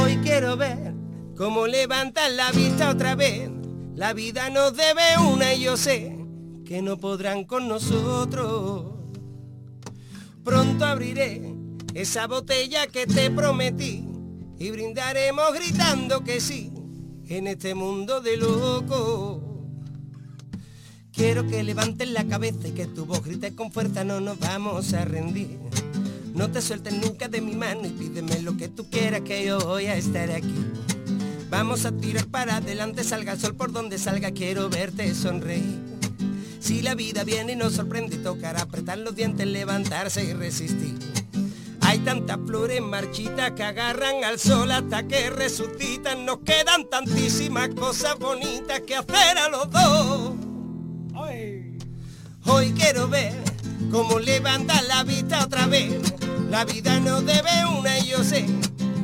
Hoy 0.00 0.18
quiero 0.22 0.56
ver 0.56 0.94
cómo 1.36 1.66
levantan 1.66 2.36
la 2.36 2.52
vista 2.52 2.90
otra 2.90 3.14
vez. 3.14 3.50
La 3.94 4.12
vida 4.12 4.50
nos 4.50 4.76
debe 4.76 5.18
una 5.18 5.54
y 5.54 5.62
yo 5.62 5.76
sé 5.76 6.15
que 6.66 6.82
no 6.82 6.98
podrán 6.98 7.44
con 7.44 7.68
nosotros. 7.68 8.86
Pronto 10.44 10.84
abriré 10.84 11.54
esa 11.94 12.26
botella 12.26 12.88
que 12.88 13.06
te 13.06 13.30
prometí 13.30 14.04
y 14.58 14.70
brindaremos 14.70 15.54
gritando 15.54 16.24
que 16.24 16.40
sí 16.40 16.72
en 17.28 17.46
este 17.46 17.74
mundo 17.74 18.20
de 18.20 18.36
locos. 18.36 19.42
Quiero 21.12 21.46
que 21.46 21.62
levantes 21.62 22.10
la 22.10 22.24
cabeza 22.24 22.68
y 22.68 22.72
que 22.72 22.86
tu 22.86 23.06
voz 23.06 23.24
grite 23.24 23.54
con 23.54 23.72
fuerza, 23.72 24.04
no 24.04 24.20
nos 24.20 24.38
vamos 24.38 24.92
a 24.92 25.04
rendir. 25.04 25.58
No 26.34 26.50
te 26.50 26.60
sueltes 26.60 26.92
nunca 26.92 27.28
de 27.28 27.40
mi 27.40 27.54
mano 27.54 27.86
y 27.86 27.90
pídeme 27.90 28.42
lo 28.42 28.56
que 28.56 28.68
tú 28.68 28.90
quieras 28.90 29.22
que 29.22 29.46
yo 29.46 29.58
voy 29.58 29.86
a 29.86 29.96
estar 29.96 30.30
aquí. 30.30 30.54
Vamos 31.48 31.86
a 31.86 31.92
tirar 31.92 32.26
para 32.26 32.56
adelante, 32.56 33.04
salga 33.04 33.32
el 33.32 33.40
sol 33.40 33.54
por 33.54 33.72
donde 33.72 33.98
salga, 33.98 34.32
quiero 34.32 34.68
verte 34.68 35.14
sonreír. 35.14 35.85
Si 36.66 36.82
la 36.82 36.96
vida 36.96 37.22
viene 37.22 37.52
y 37.52 37.56
nos 37.56 37.74
sorprende, 37.74 38.16
tocará 38.16 38.62
apretar 38.62 38.98
los 38.98 39.14
dientes, 39.14 39.46
levantarse 39.46 40.24
y 40.24 40.32
resistir. 40.32 40.98
Hay 41.82 42.00
tantas 42.00 42.38
flores 42.44 42.82
marchitas 42.82 43.52
que 43.52 43.62
agarran 43.62 44.24
al 44.24 44.40
sol 44.40 44.72
hasta 44.72 45.06
que 45.06 45.30
resucitan. 45.30 46.26
Nos 46.26 46.38
quedan 46.38 46.90
tantísimas 46.90 47.68
cosas 47.68 48.18
bonitas 48.18 48.80
que 48.80 48.96
hacer 48.96 49.38
a 49.38 49.48
los 49.48 49.70
dos. 49.70 50.32
Hoy 52.46 52.72
quiero 52.72 53.06
ver 53.06 53.36
cómo 53.92 54.18
levanta 54.18 54.82
la 54.82 55.04
vista 55.04 55.44
otra 55.44 55.68
vez. 55.68 55.92
La 56.50 56.64
vida 56.64 56.98
nos 56.98 57.24
debe 57.24 57.64
una 57.78 57.96
y 58.00 58.08
yo 58.08 58.24
sé 58.24 58.44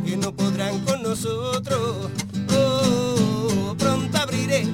que 0.05 0.17
no 0.17 0.35
podrán 0.35 0.81
con 0.81 1.01
nosotros. 1.05 2.11
Oh, 2.57 3.77
pronto 3.79 4.19
abriré 4.19 4.67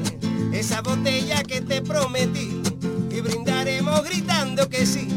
esa 0.54 0.80
botella 0.80 1.42
que 1.42 1.60
te 1.60 1.82
prometí 1.82 2.57
y 3.18 3.20
brindaremos 3.20 4.04
gritando 4.04 4.68
que 4.68 4.86
sí 4.86 5.08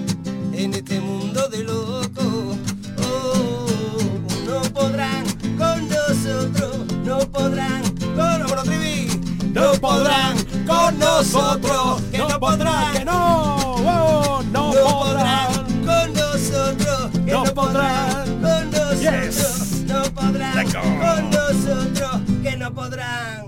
en 0.53 0.73
este 0.73 0.99
mundo 0.99 1.47
de 1.49 1.63
locos. 1.63 2.57
Oh, 2.97 3.67
no 4.47 4.61
podrán 4.73 5.23
con 5.57 5.87
nosotros, 5.87 6.77
no 7.05 7.19
podrán 7.31 7.83
con 8.15 8.39
nosotros. 8.39 9.17
No 9.53 9.73
podrán 9.73 10.37
con 10.65 10.97
nosotros, 10.97 12.01
que 12.11 12.17
no 12.17 12.39
podrán, 12.39 12.93
que 12.93 13.05
no, 13.05 13.55
oh, 13.75 14.41
no, 14.51 14.73
no 14.73 14.81
podrán. 14.81 15.47
podrán 15.53 15.85
con 15.85 16.13
nosotros, 16.13 17.11
que 17.25 17.31
No 17.31 17.45
no, 17.45 17.53
podrán. 17.53 18.41
con 18.41 18.71
nosotros, 18.71 19.01
Yes. 19.01 19.83
no 19.87 20.03
podrán 20.15 20.71
con 20.71 21.29
nosotros, 21.29 22.21
que 22.41 22.57
no 22.57 22.73
podrán. 22.73 23.45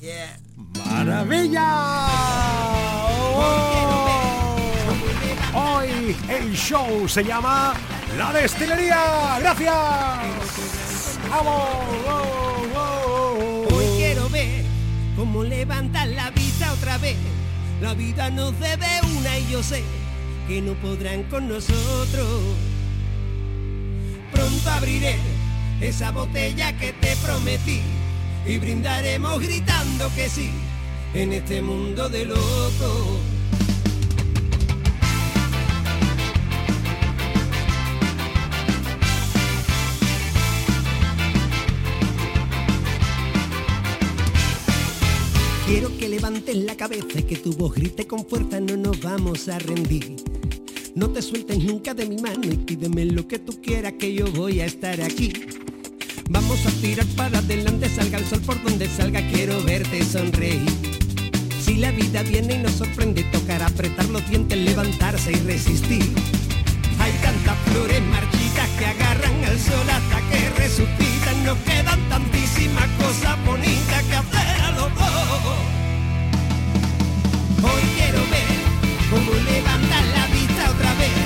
Yeah. 0.00 0.40
¡Maravilla! 0.86 1.68
Oh. 3.34 4.56
Hoy 5.54 6.16
el 6.28 6.54
show 6.54 7.08
se 7.08 7.24
llama 7.24 7.74
La 8.16 8.32
Destilería. 8.32 9.38
¡Gracias! 9.40 11.18
¡Vamos! 11.30 11.66
Hoy 13.72 13.86
quiero 13.96 14.28
ver 14.28 14.64
cómo 15.16 15.44
levantan 15.44 16.14
la 16.14 16.30
vista 16.30 16.72
otra 16.72 16.98
vez. 16.98 17.16
La 17.80 17.94
vida 17.94 18.30
nos 18.30 18.58
debe 18.60 18.86
una 19.18 19.38
y 19.38 19.50
yo 19.50 19.62
sé 19.62 19.82
que 20.46 20.60
no 20.60 20.74
podrán 20.74 21.24
con 21.24 21.48
nosotros. 21.48 22.56
Pronto 24.32 24.70
abriré 24.70 25.16
esa 25.80 26.10
botella 26.10 26.76
que 26.78 26.92
te 26.92 27.16
prometí 27.16 27.80
y 28.46 28.58
brindaremos 28.58 29.40
gritando 29.40 30.10
que 30.14 30.28
sí 30.28 30.50
en 31.14 31.32
este 31.32 31.60
mundo 31.60 32.08
de 32.08 32.24
locos. 32.24 33.20
Quiero 45.66 45.96
que 45.98 46.08
levantes 46.08 46.56
la 46.56 46.76
cabeza 46.76 47.18
y 47.18 47.22
que 47.22 47.36
tu 47.36 47.52
voz 47.52 47.74
grite 47.74 48.06
con 48.06 48.26
fuerza, 48.26 48.60
no 48.60 48.76
nos 48.76 49.00
vamos 49.00 49.48
a 49.48 49.58
rendir. 49.58 50.16
No 50.94 51.08
te 51.10 51.22
sueltes 51.22 51.58
nunca 51.58 51.94
de 51.94 52.06
mi 52.06 52.18
mano 52.18 52.44
y 52.44 52.56
pídeme 52.56 53.06
lo 53.06 53.26
que 53.26 53.38
tú 53.38 53.60
quieras 53.62 53.94
que 53.98 54.12
yo 54.12 54.30
voy 54.32 54.60
a 54.60 54.66
estar 54.66 55.00
aquí. 55.00 55.32
Vamos 56.28 56.66
a 56.66 56.70
tirar 56.82 57.06
para 57.16 57.38
adelante, 57.38 57.88
salga 57.88 58.18
el 58.18 58.24
sol 58.26 58.40
por 58.40 58.62
donde 58.62 58.86
salga, 58.88 59.26
quiero 59.30 59.62
verte 59.62 60.04
sonreír. 60.04 60.91
Si 61.72 61.78
la 61.78 61.90
vida 61.90 62.22
viene 62.22 62.56
y 62.56 62.58
nos 62.58 62.72
sorprende, 62.72 63.24
tocará 63.32 63.64
apretar 63.64 64.04
los 64.10 64.28
dientes, 64.28 64.58
levantarse 64.58 65.32
y 65.32 65.36
resistir. 65.36 66.04
Hay 67.00 67.12
tantas 67.22 67.56
flores 67.64 68.02
marchitas 68.10 68.68
que 68.78 68.84
agarran 68.84 69.44
al 69.46 69.58
sol 69.58 69.88
hasta 69.88 70.20
que 70.28 70.50
resucitan. 70.50 71.46
Nos 71.46 71.56
quedan 71.60 71.98
tantísimas 72.10 72.86
cosas 73.00 73.42
bonitas 73.46 74.02
que 74.02 74.16
hacer 74.16 74.60
a 74.60 74.70
los 74.72 74.94
dos. 74.94 75.44
Hoy 77.64 77.82
quiero 77.96 78.20
ver 78.28 78.52
cómo 79.08 79.32
levantar 79.32 80.04
la 80.12 80.26
vista 80.26 80.70
otra 80.72 80.92
vez. 81.00 81.16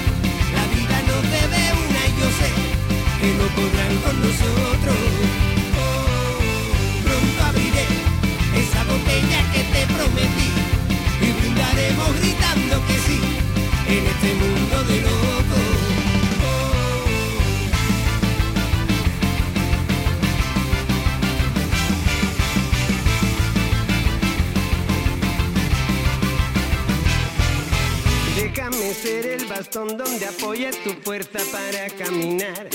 La 0.55 0.65
vida 0.76 0.97
nos 1.11 1.23
debe 1.26 1.61
una 1.83 2.00
y 2.07 2.12
yo 2.21 2.29
sé 2.38 2.50
que 3.19 3.29
no 3.35 3.47
podrán 3.57 3.97
con 3.99 4.21
nosotros. 4.21 5.36
Este 14.11 14.35
mundo 14.35 14.85
de 14.85 15.01
locos. 15.01 15.67
Oh, 16.43 16.77
Déjame 28.37 28.95
ser 28.95 29.27
el 29.27 29.45
bastón 29.47 29.97
donde 29.97 30.27
apoyes 30.27 30.83
tu 30.85 30.93
fuerza 31.03 31.39
para 31.53 31.89
caminar. 31.91 32.69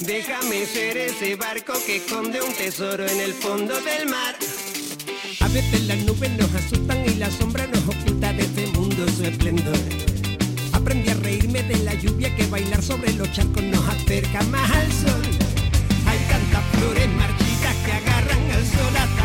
Déjame 0.00 0.66
ser 0.66 0.96
ese 0.96 1.36
barco 1.36 1.74
que 1.86 1.96
esconde 1.96 2.40
un 2.40 2.52
tesoro 2.54 3.06
en 3.06 3.20
el 3.20 3.32
fondo 3.32 3.74
del 3.82 4.08
mar. 4.08 4.34
A 5.40 5.48
veces 5.48 5.82
las 5.86 5.98
nubes 5.98 6.30
nos 6.38 6.52
asustan 6.54 7.04
y 7.06 7.14
la 7.14 7.30
sombra 7.30 7.66
nos 7.66 7.84
oculta 7.86 8.32
de 8.32 8.42
este 8.42 8.66
mundo 8.68 9.06
su 9.16 9.24
esplendor. 9.24 10.11
Aprendí 10.92 11.10
a 11.10 11.14
reírme 11.14 11.62
de 11.62 11.78
la 11.84 11.94
lluvia 11.94 12.36
que 12.36 12.46
bailar 12.48 12.82
sobre 12.82 13.14
los 13.14 13.32
charcos 13.32 13.62
nos 13.62 13.88
acerca 13.88 14.42
más 14.42 14.70
al 14.70 14.92
sol. 14.92 15.22
Hay 16.06 16.18
tantas 16.28 16.64
flores 16.72 17.08
marchitas 17.16 17.76
que 17.86 17.92
agarran 17.92 18.50
al 18.50 18.66
sol 18.66 18.94
hasta 18.98 19.21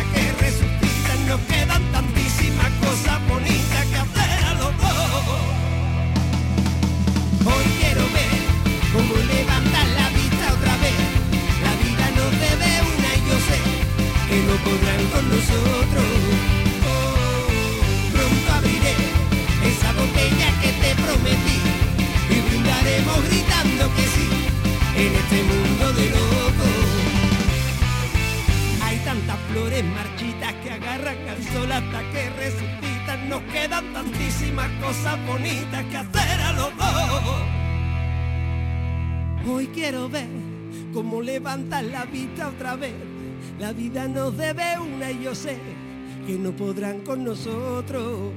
que 46.28 46.34
no 46.34 46.52
podrán 46.52 47.00
con 47.00 47.24
nosotros. 47.24 48.32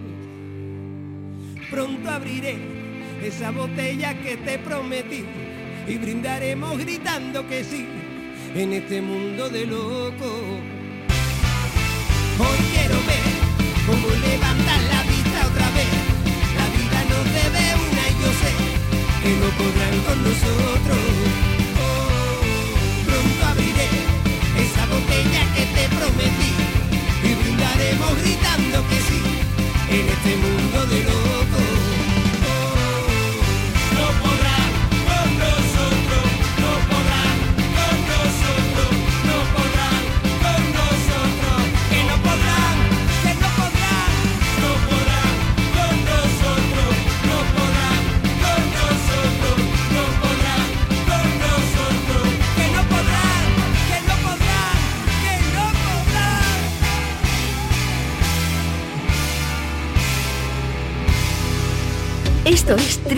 Pronto 1.69 2.09
abriré 2.09 2.55
esa 3.21 3.51
botella 3.51 4.17
que 4.23 4.37
te 4.37 4.57
prometí 4.59 5.25
y 5.85 5.97
brindaremos 5.97 6.77
gritando 6.77 7.45
que 7.49 7.65
sí 7.65 7.85
en 8.55 8.71
este 8.71 9.01
mundo 9.01 9.49
de 9.49 9.65
locos. 9.65 10.41
Hoy 12.39 12.59
quiero 12.71 12.95
ver 13.11 13.27
cómo 13.85 14.07
levantan 14.07 14.81
la 14.93 15.01
vista 15.11 15.47
otra 15.51 15.67
vez. 15.75 15.91
La 16.59 16.67
vida 16.77 16.99
nos 17.11 17.25
debe 17.39 17.63
una 17.87 18.03
y 18.07 18.15
yo 18.23 18.31
sé 18.41 18.51
que 19.21 19.31
no 19.35 19.49
podrán 19.59 19.95
con 20.05 20.23
nosotros. 20.23 21.50
En 29.93 30.07
este 30.07 30.37
mundo 30.37 30.50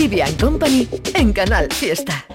Trivia 0.04 0.26
and 0.26 0.38
Company 0.38 0.86
en 1.14 1.32
Canal 1.32 1.72
Fiesta. 1.72 2.26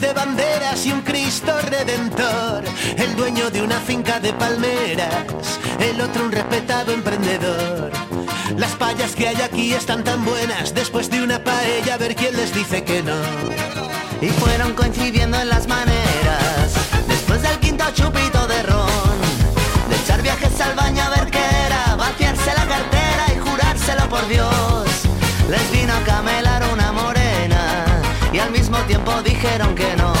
De 0.00 0.12
banderas 0.12 0.86
y 0.86 0.92
un 0.92 1.02
Cristo 1.02 1.52
redentor. 1.62 2.62
El 2.96 3.16
dueño 3.16 3.50
de 3.50 3.62
una 3.62 3.80
finca 3.80 4.20
de 4.20 4.32
palmeras, 4.32 5.58
el 5.80 6.00
otro 6.00 6.24
un 6.24 6.32
respetado 6.32 6.92
emprendedor. 6.92 7.90
Las 8.56 8.72
payas 8.72 9.14
que 9.14 9.28
hay 9.28 9.40
aquí 9.40 9.72
están 9.72 10.04
tan 10.04 10.24
buenas, 10.24 10.74
después 10.74 11.10
de 11.10 11.22
una 11.22 11.42
paella 11.42 11.94
a 11.94 11.96
ver 11.96 12.14
quién 12.14 12.36
les 12.36 12.54
dice 12.54 12.84
que 12.84 13.02
no. 13.02 13.16
Y 14.20 14.28
fueron 14.28 14.74
coincidiendo 14.74 15.40
en 15.40 15.48
las 15.48 15.66
maneras, 15.66 16.74
después 17.08 17.42
del 17.42 17.58
quinto 17.58 17.84
chupito 17.94 18.46
de 18.46 18.62
ron. 18.64 19.18
De 19.88 19.96
echar 19.96 20.22
viajes 20.22 20.60
al 20.60 20.74
baño 20.74 21.02
a 21.02 21.10
ver 21.10 21.30
qué 21.30 21.44
era, 21.66 21.96
vaciarse 21.96 22.52
la 22.54 22.66
cartera 22.66 23.26
y 23.34 23.38
jurárselo 23.38 24.08
por 24.08 24.28
Dios. 24.28 25.08
Tiempo 28.88 29.22
dijeron 29.22 29.74
que 29.74 29.94
no. 29.96 30.14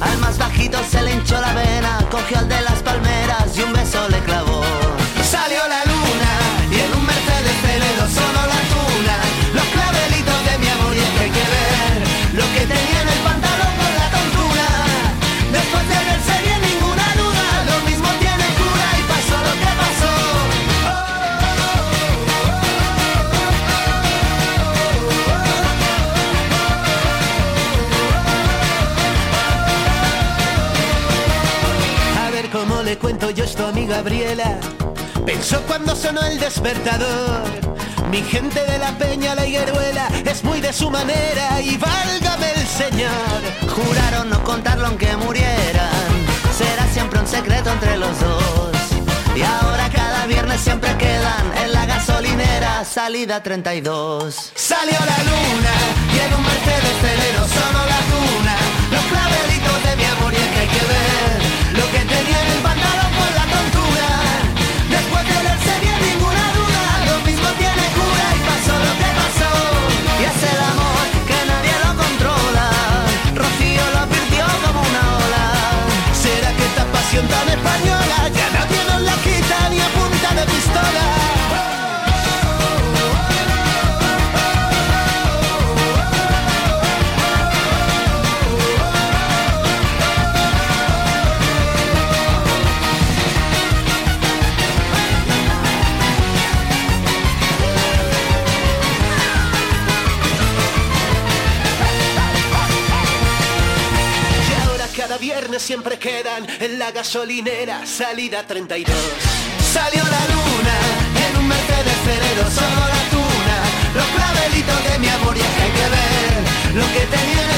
Al 0.00 0.18
más 0.18 0.36
bajito 0.36 0.78
se 0.90 1.00
le 1.02 1.12
hinchó 1.12 1.40
la 1.40 1.54
vena, 1.54 2.06
cogió 2.10 2.38
al 2.38 2.48
de 2.48 2.60
las 2.60 2.82
palmeras 2.82 3.56
y 3.56 3.62
un 3.62 3.72
beso 3.72 4.08
le 4.10 4.18
clavó. 4.20 4.41
Cuento 33.02 33.30
yo 33.30 33.44
esto 33.44 33.66
a 33.66 33.72
mi 33.72 33.84
Gabriela. 33.86 34.58
Pensó 35.26 35.60
cuando 35.62 35.94
sonó 35.96 36.22
el 36.22 36.38
despertador. 36.38 37.42
Mi 38.10 38.22
gente 38.22 38.64
de 38.64 38.78
la 38.78 38.96
peña, 38.96 39.34
la 39.34 39.44
higueruela, 39.46 40.08
es 40.24 40.44
muy 40.44 40.60
de 40.60 40.72
su 40.72 40.88
manera 40.88 41.60
y 41.60 41.76
válgame 41.76 42.52
el 42.54 42.66
señor. 42.66 43.38
Juraron 43.68 44.30
no 44.30 44.42
contarlo 44.44 44.86
aunque 44.86 45.14
murieran. 45.16 46.10
Será 46.56 46.86
siempre 46.92 47.18
un 47.18 47.26
secreto 47.26 47.70
entre 47.70 47.96
los 47.96 48.18
dos. 48.20 48.70
Y 49.34 49.42
ahora 49.42 49.90
cada 49.90 50.26
viernes 50.26 50.60
siempre 50.60 50.96
quedan 50.96 51.44
en 51.64 51.72
la 51.72 51.86
gasolinera, 51.86 52.84
salida 52.84 53.42
32. 53.42 54.52
Salió 54.54 54.98
la 55.12 55.18
luna 55.30 55.74
y 56.14 56.18
en 56.24 56.34
un 56.34 56.42
Mercedes 56.42 56.96
Celero 57.00 57.42
sonó 57.48 57.82
la 57.94 58.00
tuna. 58.12 58.56
Los 58.92 59.04
clavelitos 59.10 59.78
de 59.86 59.96
mi 59.96 60.04
amor 60.04 60.32
y 60.32 60.36
es 60.36 60.48
que 60.52 60.60
hay 60.60 60.68
que 60.68 60.84
ver 60.92 61.52
lo 61.78 61.90
que 61.90 61.98
tenía 62.14 62.51
siempre 105.62 105.98
quedan 105.98 106.46
en 106.60 106.78
la 106.78 106.90
gasolinera, 106.90 107.86
salida 107.86 108.46
32. 108.46 109.41
Salió 109.72 110.04
la 110.04 110.22
luna 110.34 110.76
en 111.26 111.38
un 111.38 111.48
Mercedes 111.48 111.96
Ferrero, 112.04 112.44
solo 112.50 112.80
la 112.94 113.02
tuna, 113.08 113.56
los 113.94 114.04
clavelitos 114.14 114.84
de 114.84 114.98
mi 114.98 115.08
amor 115.08 115.34
y 115.34 115.40
hay 115.40 115.70
que 115.70 115.88
ver 115.96 116.74
lo 116.74 116.84
que 116.92 117.06
tenía 117.06 117.42
en 117.42 117.50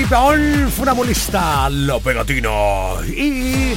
Chimpripipón, 0.00 0.70
funambulista, 0.70 1.68
lo 1.68 2.00
pegatino. 2.00 3.04
Y. 3.04 3.74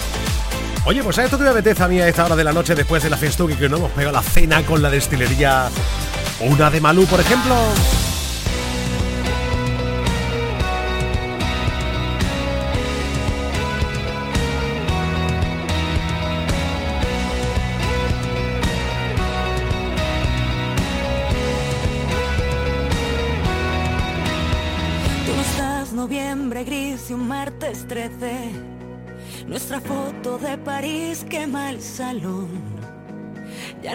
Oye, 0.86 1.04
pues 1.04 1.18
a 1.18 1.26
esto 1.26 1.38
que 1.38 1.44
me 1.44 1.50
apetece 1.50 1.84
a 1.84 1.88
mí 1.90 2.00
a 2.00 2.08
esta 2.08 2.26
hora 2.26 2.36
de 2.38 2.46
la 2.46 2.54
noche 2.54 2.76
después 2.76 3.04
de 3.04 3.10
la 3.10 3.18
festuca 3.18 3.58
que 3.58 3.68
no 3.68 3.76
hemos 3.76 3.92
pegado 3.92 4.14
la 4.14 4.22
cena 4.22 4.64
con 4.64 4.82
la 4.82 4.90
destilería. 4.90 5.70
Una 6.40 6.70
de 6.70 6.80
Malú, 6.80 7.06
por 7.08 7.20
ejemplo. 7.20 7.56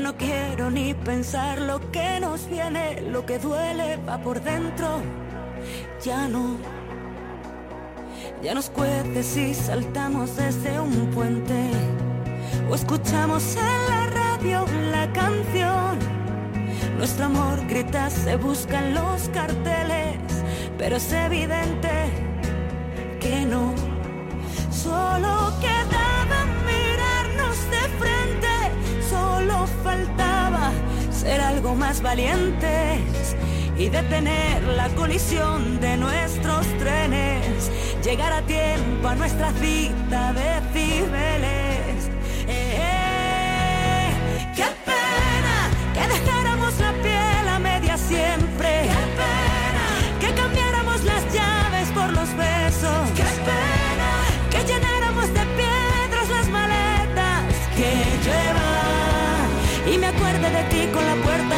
No 0.00 0.16
quiero 0.16 0.70
ni 0.70 0.94
pensar 0.94 1.60
lo 1.60 1.90
que 1.90 2.20
nos 2.20 2.48
viene, 2.48 3.00
lo 3.00 3.26
que 3.26 3.38
duele 3.38 3.98
va 4.08 4.16
por 4.18 4.40
dentro. 4.40 5.00
Ya 6.04 6.28
no. 6.28 6.56
Ya 8.40 8.54
nos 8.54 8.70
cuece 8.70 9.22
si 9.24 9.54
saltamos 9.54 10.36
desde 10.36 10.78
un 10.78 11.10
puente 11.10 11.70
o 12.70 12.74
escuchamos 12.76 13.56
en 13.56 13.90
la 13.90 14.06
radio 14.06 14.64
la 14.92 15.12
canción. 15.12 15.98
Nuestro 16.96 17.26
amor 17.26 17.66
grita, 17.66 18.08
se 18.08 18.36
busca 18.36 18.78
en 18.78 18.94
los 18.94 19.28
carteles, 19.30 20.16
pero 20.78 20.96
es 20.96 21.12
evidente 21.12 21.90
que 23.20 23.44
no. 23.44 23.74
Solo 24.70 25.52
quedaba 25.60 26.07
más 31.74 32.02
valientes 32.02 33.36
y 33.76 33.88
detener 33.88 34.62
la 34.76 34.88
colisión 34.90 35.80
de 35.80 35.96
nuestros 35.96 36.66
trenes. 36.78 37.70
Llegar 38.04 38.32
a 38.32 38.42
tiempo 38.42 39.08
a 39.08 39.14
nuestra 39.14 39.52
cita 39.52 40.32
de 40.32 40.60
Cibeles. 40.72 42.08
Eh, 42.48 42.78
eh, 42.80 44.10
¡Qué 44.56 44.66
pena 44.84 45.56
que 45.94 46.08
dejáramos 46.14 46.78
la 46.80 46.92
piel 47.02 47.48
a 47.48 47.58
media 47.58 47.96
siempre! 47.96 48.88
¡Qué 48.88 49.04
pena 49.20 49.86
que 50.20 50.34
cambiáramos 50.40 51.04
las 51.04 51.22
llaves 51.32 51.88
por 51.90 52.10
los 52.12 52.34
besos! 52.36 53.10
¡Qué 53.14 53.28
pena 53.48 54.10
que 54.50 54.64
llenáramos 54.72 55.26
de 55.34 55.44
piedras 55.58 56.28
las 56.30 56.48
maletas! 56.48 57.44
¡Que 57.76 57.92
lleva 58.24 59.92
Y 59.92 59.98
me 59.98 60.06
acuerde 60.06 60.50
de 60.50 60.62
ti 60.64 60.92
con 60.92 61.04
la 61.06 61.14
puerta 61.22 61.57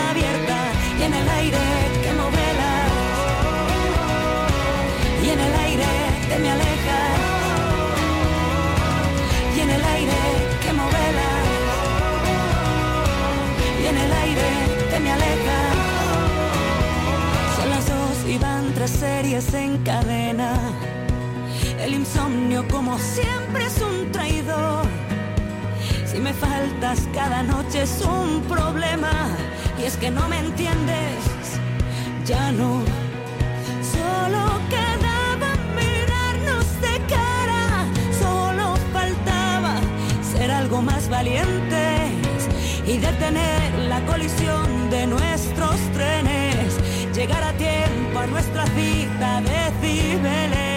Son 17.57 17.71
las 17.71 17.87
dos 17.87 18.29
y 18.29 18.39
van 18.39 18.73
tres 18.75 18.91
series 18.91 19.55
en 19.55 19.79
cadena. 19.85 20.55
El 21.81 21.95
insomnio, 21.95 22.67
como 22.69 22.99
siempre, 22.99 23.67
es 23.67 23.81
un 23.81 24.11
traidor. 24.13 24.85
Si 26.07 26.19
me 26.19 26.33
faltas 26.33 27.09
cada 27.15 27.43
noche 27.43 27.83
es 27.83 28.03
un 28.05 28.43
problema. 28.43 29.11
Y 29.81 29.85
es 29.85 29.97
que 29.97 30.11
no 30.11 30.29
me 30.29 30.39
entiendes, 30.39 31.25
ya 32.27 32.53
no. 32.53 32.83
Solo 33.95 34.61
quedaba 34.69 35.51
mirarnos 35.75 36.67
de 36.83 36.99
cara. 37.09 37.87
Solo 38.21 38.77
faltaba 38.93 39.77
ser 40.33 40.51
algo 40.51 40.83
más 40.83 41.09
valiente 41.09 42.00
y 42.91 42.99
detener 42.99 43.73
la 43.89 44.05
colisión 44.05 44.91
de 44.91 45.07
nuestros 45.07 45.77
trenes, 45.93 46.77
llegar 47.15 47.45
a 47.45 47.53
tiempo 47.53 48.19
a 48.19 48.27
nuestra 48.27 48.67
cita 48.67 49.41
de 49.43 49.71
Cibeles. 49.81 50.70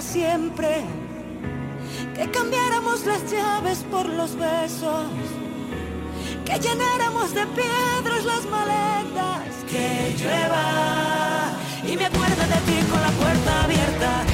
siempre. 0.00 0.82
Que 2.14 2.30
cambiáramos 2.30 3.04
las 3.06 3.30
llaves 3.30 3.84
por 3.90 4.06
los 4.06 4.36
besos. 4.36 5.06
Que 6.44 6.58
llenáramos 6.58 7.34
de 7.34 7.46
piedras 7.46 8.24
las 8.24 8.44
maletas. 8.46 9.42
Que 9.68 10.14
llueva. 10.18 11.52
Y 11.86 11.96
me 11.96 12.06
acuerdo 12.06 12.42
de 12.42 12.60
ti 12.66 12.86
con 12.90 13.00
la 13.00 13.10
puerta 13.10 13.64
abierta 13.64 14.29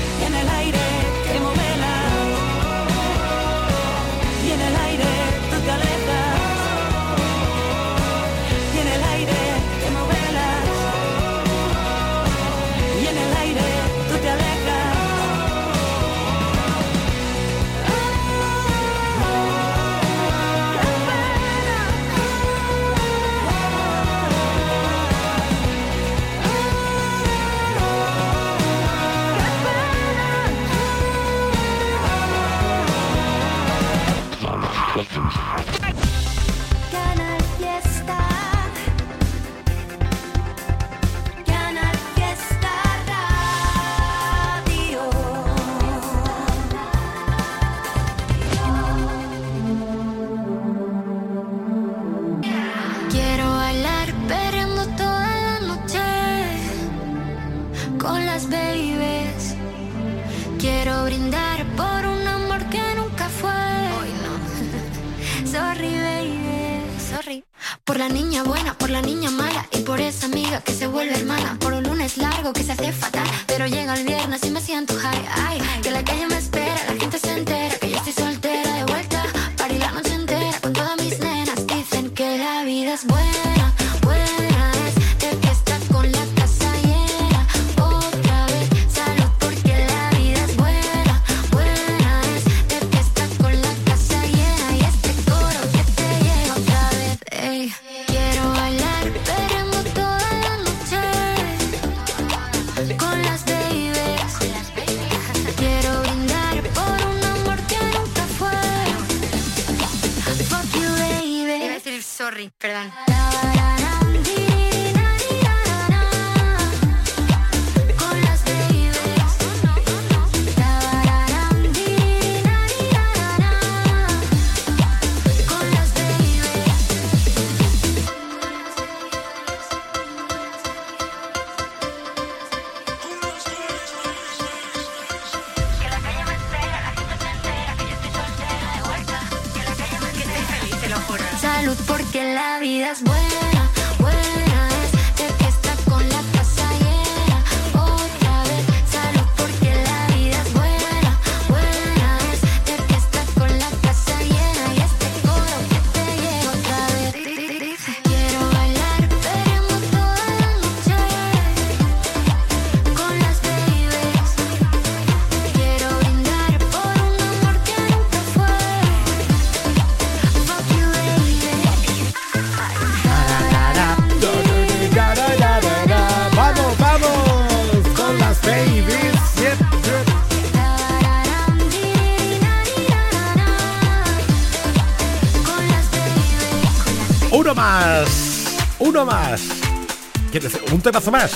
temazo 190.87 191.11
más? 191.11 191.33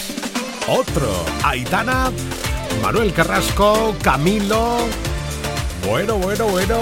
Otro. 0.69 1.25
Aitana, 1.43 2.13
Manuel 2.81 3.13
Carrasco, 3.13 3.97
Camilo. 4.01 4.79
Bueno, 5.85 6.19
bueno, 6.19 6.47
bueno. 6.47 6.79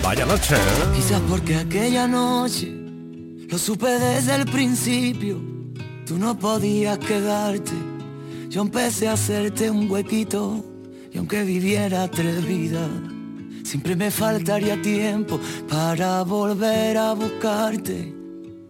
Vaya 0.00 0.24
noche. 0.24 0.54
¿eh? 0.54 0.58
Quizás 0.94 1.20
porque 1.28 1.56
aquella 1.56 2.06
noche 2.06 2.72
lo 3.48 3.58
supe 3.58 3.88
desde 3.98 4.36
el 4.36 4.44
principio. 4.46 5.40
Tú 6.06 6.16
no 6.16 6.38
podías 6.38 6.98
quedarte. 6.98 7.72
Yo 8.48 8.62
empecé 8.62 9.08
a 9.08 9.14
hacerte 9.14 9.68
un 9.68 9.90
huequito. 9.90 10.64
Y 11.12 11.18
aunque 11.18 11.42
viviera 11.42 12.08
tres 12.08 12.46
vidas, 12.46 12.90
siempre 13.64 13.96
me 13.96 14.12
faltaría 14.12 14.80
tiempo 14.80 15.40
para 15.68 16.22
volver 16.22 16.96
a 16.96 17.12
buscarte, 17.14 18.14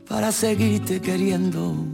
para 0.09 0.33
seguirte 0.33 1.01
queriendo. 1.01 1.94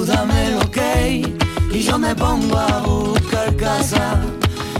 Tú 0.00 0.06
dame 0.06 0.52
lo 0.52 0.70
que 0.70 1.30
y 1.70 1.82
yo 1.82 1.98
me 1.98 2.14
pongo 2.14 2.58
a 2.58 2.80
buscar 2.80 3.54
casa. 3.56 4.18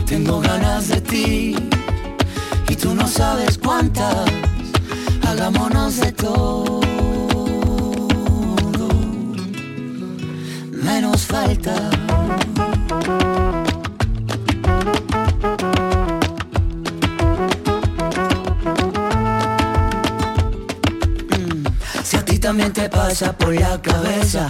Tengo 0.07 0.39
ganas 0.39 0.87
de 0.87 0.99
ti 0.99 1.55
y 2.67 2.75
tú 2.75 2.95
no 2.95 3.07
sabes 3.07 3.59
cuántas. 3.59 4.25
Hagámonos 5.27 5.97
de 5.97 6.11
todo. 6.11 6.81
Menos 10.71 11.21
falta. 11.27 11.75
Si 22.03 22.17
a 22.17 22.25
ti 22.25 22.39
también 22.39 22.73
te 22.73 22.89
pasa 22.89 23.37
por 23.37 23.53
la 23.53 23.79
cabeza, 23.79 24.49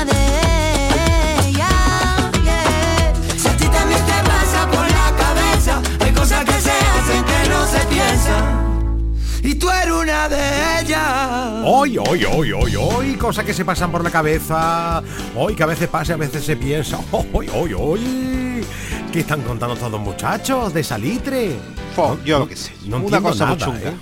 que 6.45 6.59
se 6.59 6.71
hacen 6.71 7.23
que 7.23 7.49
no 7.49 7.65
se 7.67 7.79
piensan. 7.87 8.71
Y 9.43 9.55
tú 9.55 9.69
eres 9.69 9.93
una 9.93 10.29
de 10.29 10.81
ellas. 10.81 11.63
Hoy, 11.65 11.97
hoy, 11.97 12.25
hoy, 12.25 12.51
hoy, 12.51 12.75
hoy, 12.75 13.15
cosas 13.15 13.43
que 13.43 13.53
se 13.53 13.65
pasan 13.65 13.91
por 13.91 14.03
la 14.03 14.11
cabeza. 14.11 15.01
Hoy 15.35 15.55
que 15.55 15.63
a 15.63 15.67
veces 15.67 15.89
pasa 15.89 16.13
a 16.13 16.17
veces 16.17 16.43
se 16.45 16.55
piensa. 16.55 16.99
Hoy, 17.11 17.49
hoy, 17.53 17.73
hoy. 17.73 18.65
¿Qué 19.11 19.21
están 19.21 19.41
contando 19.41 19.75
todos 19.75 19.91
los 19.91 20.01
muchachos 20.01 20.73
de 20.73 20.83
salitre? 20.83 21.57
Fo, 21.95 22.15
No- 22.17 22.23
yo 22.25 22.39
lo 22.39 22.47
que 22.47 22.55
sé. 22.55 22.71
no 22.85 22.97
una 22.97 23.21
cosa 23.21 23.45
muy 23.47 23.57
nada, 23.57 23.65
chunga. 23.65 23.89
¿eh? 23.89 23.93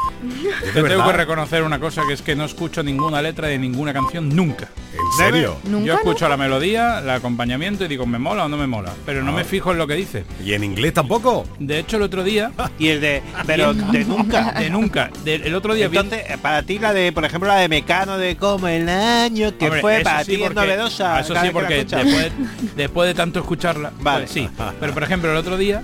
Yo 0.68 0.72
tengo 0.74 0.84
verdad. 0.88 1.06
que 1.08 1.14
reconocer 1.14 1.64
una 1.64 1.80
cosa 1.80 2.04
que 2.08 2.14
es 2.14 2.22
que 2.22 2.36
no 2.36 2.46
escucho 2.46 2.84
ninguna 2.84 3.22
letra 3.22 3.48
de 3.48 3.58
ninguna 3.58 3.94
canción 3.94 4.30
nunca. 4.30 4.70
¿En 4.94 5.18
serio? 5.18 5.58
Yo 5.84 5.94
escucho 5.96 6.28
la 6.30 6.38
melodía, 6.38 7.00
el 7.00 7.10
acompañamiento 7.10 7.86
y 7.86 7.88
digo, 7.88 8.06
¿me 8.06 8.20
mola 8.20 8.46
o 8.46 8.50
no 8.50 8.58
me 8.58 8.68
mola? 8.68 8.94
Pero 9.06 9.24
no 9.24 9.32
me 9.32 9.44
fijo 9.44 9.72
en 9.72 9.78
lo 9.80 9.88
que 9.88 9.96
dice. 9.96 10.24
¿Y 10.44 10.54
en 10.54 10.64
inglés 10.64 10.94
tampoco? 10.94 11.46
De 11.58 11.80
hecho, 11.80 11.98
el 11.98 12.04
otro 12.04 12.24
día... 12.24 12.52
Y 12.80 12.90
el 12.90 13.02
de, 13.02 13.22
pero 13.48 13.74
de 13.74 14.06
nunca. 14.06 14.52
De 14.60 14.70
nunca. 14.70 15.10
De- 15.24 15.36
el 15.36 15.56
otro 15.56 15.74
día 15.74 15.88
vi- 15.88 15.98
Entonces, 15.98 16.30
eh, 16.30 16.38
para 16.42 16.64
ti 16.64 16.80
la 16.80 16.94
de, 16.94 17.12
por 17.12 17.26
ejemplo, 17.26 17.50
la 17.50 17.58
de 17.58 17.68
Mecano 17.70 18.18
de 18.18 18.36
como 18.38 18.68
el 18.68 18.88
año 18.88 19.58
que 19.58 19.66
Hombre, 19.66 19.82
fue 19.82 20.00
para 20.02 20.24
sí, 20.24 20.36
ti 20.38 20.44
es 20.44 20.54
novedosa. 20.54 21.16
ah, 21.18 21.20
Eso 21.22 21.34
sí, 21.36 21.50
porque 21.52 21.84
después, 21.86 22.32
después 22.76 23.08
de 23.08 23.14
tanto 23.16 23.40
escucharla, 23.40 23.92
Vale. 24.02 24.26
pues 24.26 24.32
sí. 24.32 24.50
Pero 24.80 24.94
por 24.94 25.04
ejemplo, 25.04 25.32
el 25.32 25.38
otro 25.38 25.58
día 25.58 25.84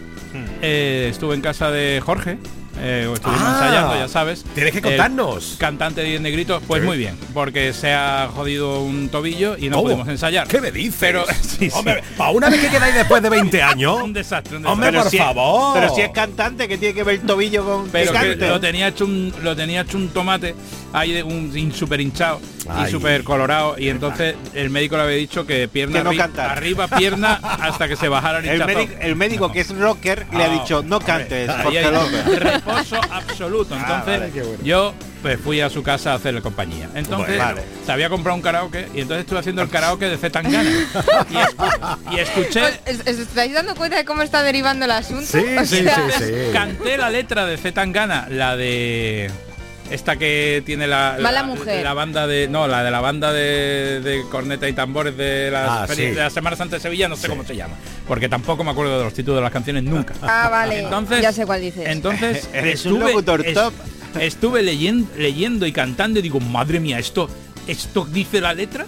eh, 0.61 1.07
estuve 1.11 1.35
en 1.35 1.41
casa 1.41 1.71
de 1.71 2.01
Jorge. 2.03 2.37
Eh, 2.77 3.09
estuvimos 3.13 3.41
Ah, 3.41 3.51
ensayando, 3.53 3.95
ya 3.95 4.07
sabes. 4.09 4.43
tienes 4.53 4.73
que 4.73 4.79
El 4.79 4.83
contarnos. 4.83 5.55
Cantante 5.57 6.01
de 6.01 6.07
Diez 6.09 6.19
Negritos, 6.21 6.61
pues 6.67 6.81
Sí. 6.81 6.85
muy 6.85 6.97
bien, 6.97 7.17
porque 7.33 7.71
se 7.71 7.93
ha 7.93 8.27
jodido 8.35 8.81
un 8.81 9.07
tobillo 9.07 9.55
y 9.57 9.69
no 9.69 9.77
¿Cómo? 9.77 9.87
pudimos 9.87 10.07
ensayar. 10.09 10.45
¿Qué 10.49 10.59
me 10.59 10.71
dices? 10.73 10.97
Pero 10.99 11.23
sí, 11.41 11.69
sí. 11.69 11.71
Hombre, 11.73 12.03
para 12.17 12.31
una 12.31 12.49
vez 12.49 12.59
que 12.59 12.67
quedáis 12.67 12.93
después 12.93 13.23
de 13.23 13.29
20 13.29 13.61
años. 13.63 14.01
un 14.03 14.11
desastre, 14.11 14.57
un 14.57 14.65
Hombre, 14.65 14.91
desastre. 14.91 15.01
por 15.03 15.11
si 15.11 15.17
es- 15.17 15.23
favor. 15.23 15.73
pero 15.79 15.95
si 15.95 16.01
es 16.01 16.09
cantante, 16.09 16.67
que 16.67 16.77
tiene 16.77 16.93
que 16.93 17.03
ver 17.03 17.15
el 17.15 17.21
tobillo 17.21 17.63
con 17.63 17.87
pero 17.87 18.11
que 18.11 18.19
que 18.19 18.27
cante? 18.31 18.47
lo 18.49 18.59
tenía 18.59 18.87
hecho 18.89 19.05
un 19.05 19.33
lo 19.41 19.55
tenía 19.55 19.81
hecho 19.81 19.95
un 19.97 20.09
tomate 20.09 20.53
ahí 20.91 21.13
de 21.13 21.23
un 21.23 21.53
hin- 21.53 21.71
súper 21.71 22.01
hinchado 22.01 22.41
Ay. 22.69 22.87
y 22.87 22.91
súper 22.91 23.23
colorado 23.23 23.75
y 23.77 23.89
entonces 23.89 24.35
el 24.53 24.69
médico 24.69 24.95
le 24.97 25.03
había 25.03 25.15
dicho 25.17 25.45
que 25.45 25.67
pierna 25.67 25.99
Que 25.99 26.03
no 26.03 26.11
arri- 26.11 26.39
arriba 26.39 26.87
pierna 26.87 27.39
hasta 27.43 27.87
que 27.87 27.95
se 27.95 28.07
bajara 28.09 28.39
el 28.39 28.47
el, 28.47 28.65
médico, 28.65 28.93
el 28.99 29.15
médico 29.15 29.51
que 29.51 29.59
es 29.61 29.77
rocker 29.77 30.25
le 30.31 30.43
ha 30.43 30.47
Ah, 30.47 30.49
dicho 30.49 30.83
no 30.83 30.99
cantes 30.99 31.49
hay 31.49 31.83
López. 31.91 32.39
reposo 32.39 32.99
absoluto 33.11 33.75
entonces 33.75 34.19
vale, 34.19 34.31
qué 34.31 34.41
bueno. 34.41 34.63
yo 34.63 34.93
pues 35.21 35.39
fui 35.39 35.59
a 35.59 35.71
su 35.71 35.81
casa 35.81 36.11
a 36.11 36.15
hacerle 36.17 36.39
compañía. 36.43 36.87
Entonces, 36.93 37.37
Bueno. 37.37 37.59
se 37.83 37.91
había 37.91 38.09
comprado 38.09 38.35
un 38.35 38.43
karaoke 38.43 38.87
y 38.93 39.01
entonces 39.01 39.21
estuve 39.23 39.39
haciendo 39.39 39.63
el 39.63 39.69
karaoke 39.69 40.05
de 40.07 40.17
Zetangana. 40.19 40.69
y, 40.69 41.33
escu- 41.33 41.97
y 42.11 42.19
escuché... 42.19 42.61
¿Os, 42.61 42.99
os 42.99 43.07
estáis 43.07 43.51
dando 43.51 43.73
cuenta 43.73 43.97
de 43.97 44.05
cómo 44.05 44.21
está 44.21 44.43
derivando 44.43 44.85
el 44.85 44.91
asunto? 44.91 45.25
Sí, 45.25 45.41
sí, 45.65 45.81
sea, 45.81 45.95
sí, 46.15 46.23
sí. 46.25 46.31
Canté 46.53 46.95
la 46.99 47.09
letra 47.09 47.47
de 47.47 47.57
Zetangana, 47.57 48.27
la 48.29 48.55
de 48.55 49.31
esta 49.91 50.15
que 50.15 50.63
tiene 50.65 50.87
la, 50.87 51.17
Mala 51.21 51.41
la- 51.41 51.47
Mujer. 51.47 51.83
la 51.83 51.93
banda 51.93 52.25
de 52.27 52.47
no 52.47 52.67
la 52.67 52.83
de 52.83 52.89
la 52.91 53.01
banda 53.01 53.31
de, 53.31 54.01
de 54.01 54.23
corneta 54.31 54.67
y 54.67 54.73
tambores 54.73 55.15
de 55.15 55.51
la, 55.51 55.83
Ah, 55.83 55.87
sí. 55.87 56.01
de 56.07 56.15
la 56.15 56.29
Semana 56.29 56.55
Santa 56.55 56.77
de 56.77 56.81
Sevilla 56.81 57.07
no 57.07 57.15
sé 57.15 57.27
cómo 57.27 57.43
se 57.45 57.55
llama 57.55 57.75
porque 58.07 58.27
tampoco 58.27 58.63
me 58.63 58.71
acuerdo 58.71 58.97
de 58.97 59.03
los 59.03 59.13
títulos 59.13 59.37
de 59.37 59.43
las 59.43 59.51
canciones 59.51 59.83
nunca 59.83 60.13
Ah, 60.23 60.49
vale. 60.49 60.79
Entonces- 60.83 61.21
ya 61.21 61.31
sé 61.31 61.45
cuál 61.45 61.61
dices. 61.61 61.83
entonces 61.87 62.49
Eres 62.53 62.85
un 62.85 62.99
locutor 62.99 63.43
top. 63.53 63.73
estuve 64.19 64.63
leyendo, 64.63 65.07
leyendo 65.17 65.65
y 65.67 65.71
cantando 65.71 66.19
y 66.19 66.23
digo 66.23 66.39
madre 66.39 66.79
mía 66.79 66.97
esto 66.99 67.29
esto 67.67 68.05
dice 68.05 68.41
la 68.41 68.53
letra 68.53 68.85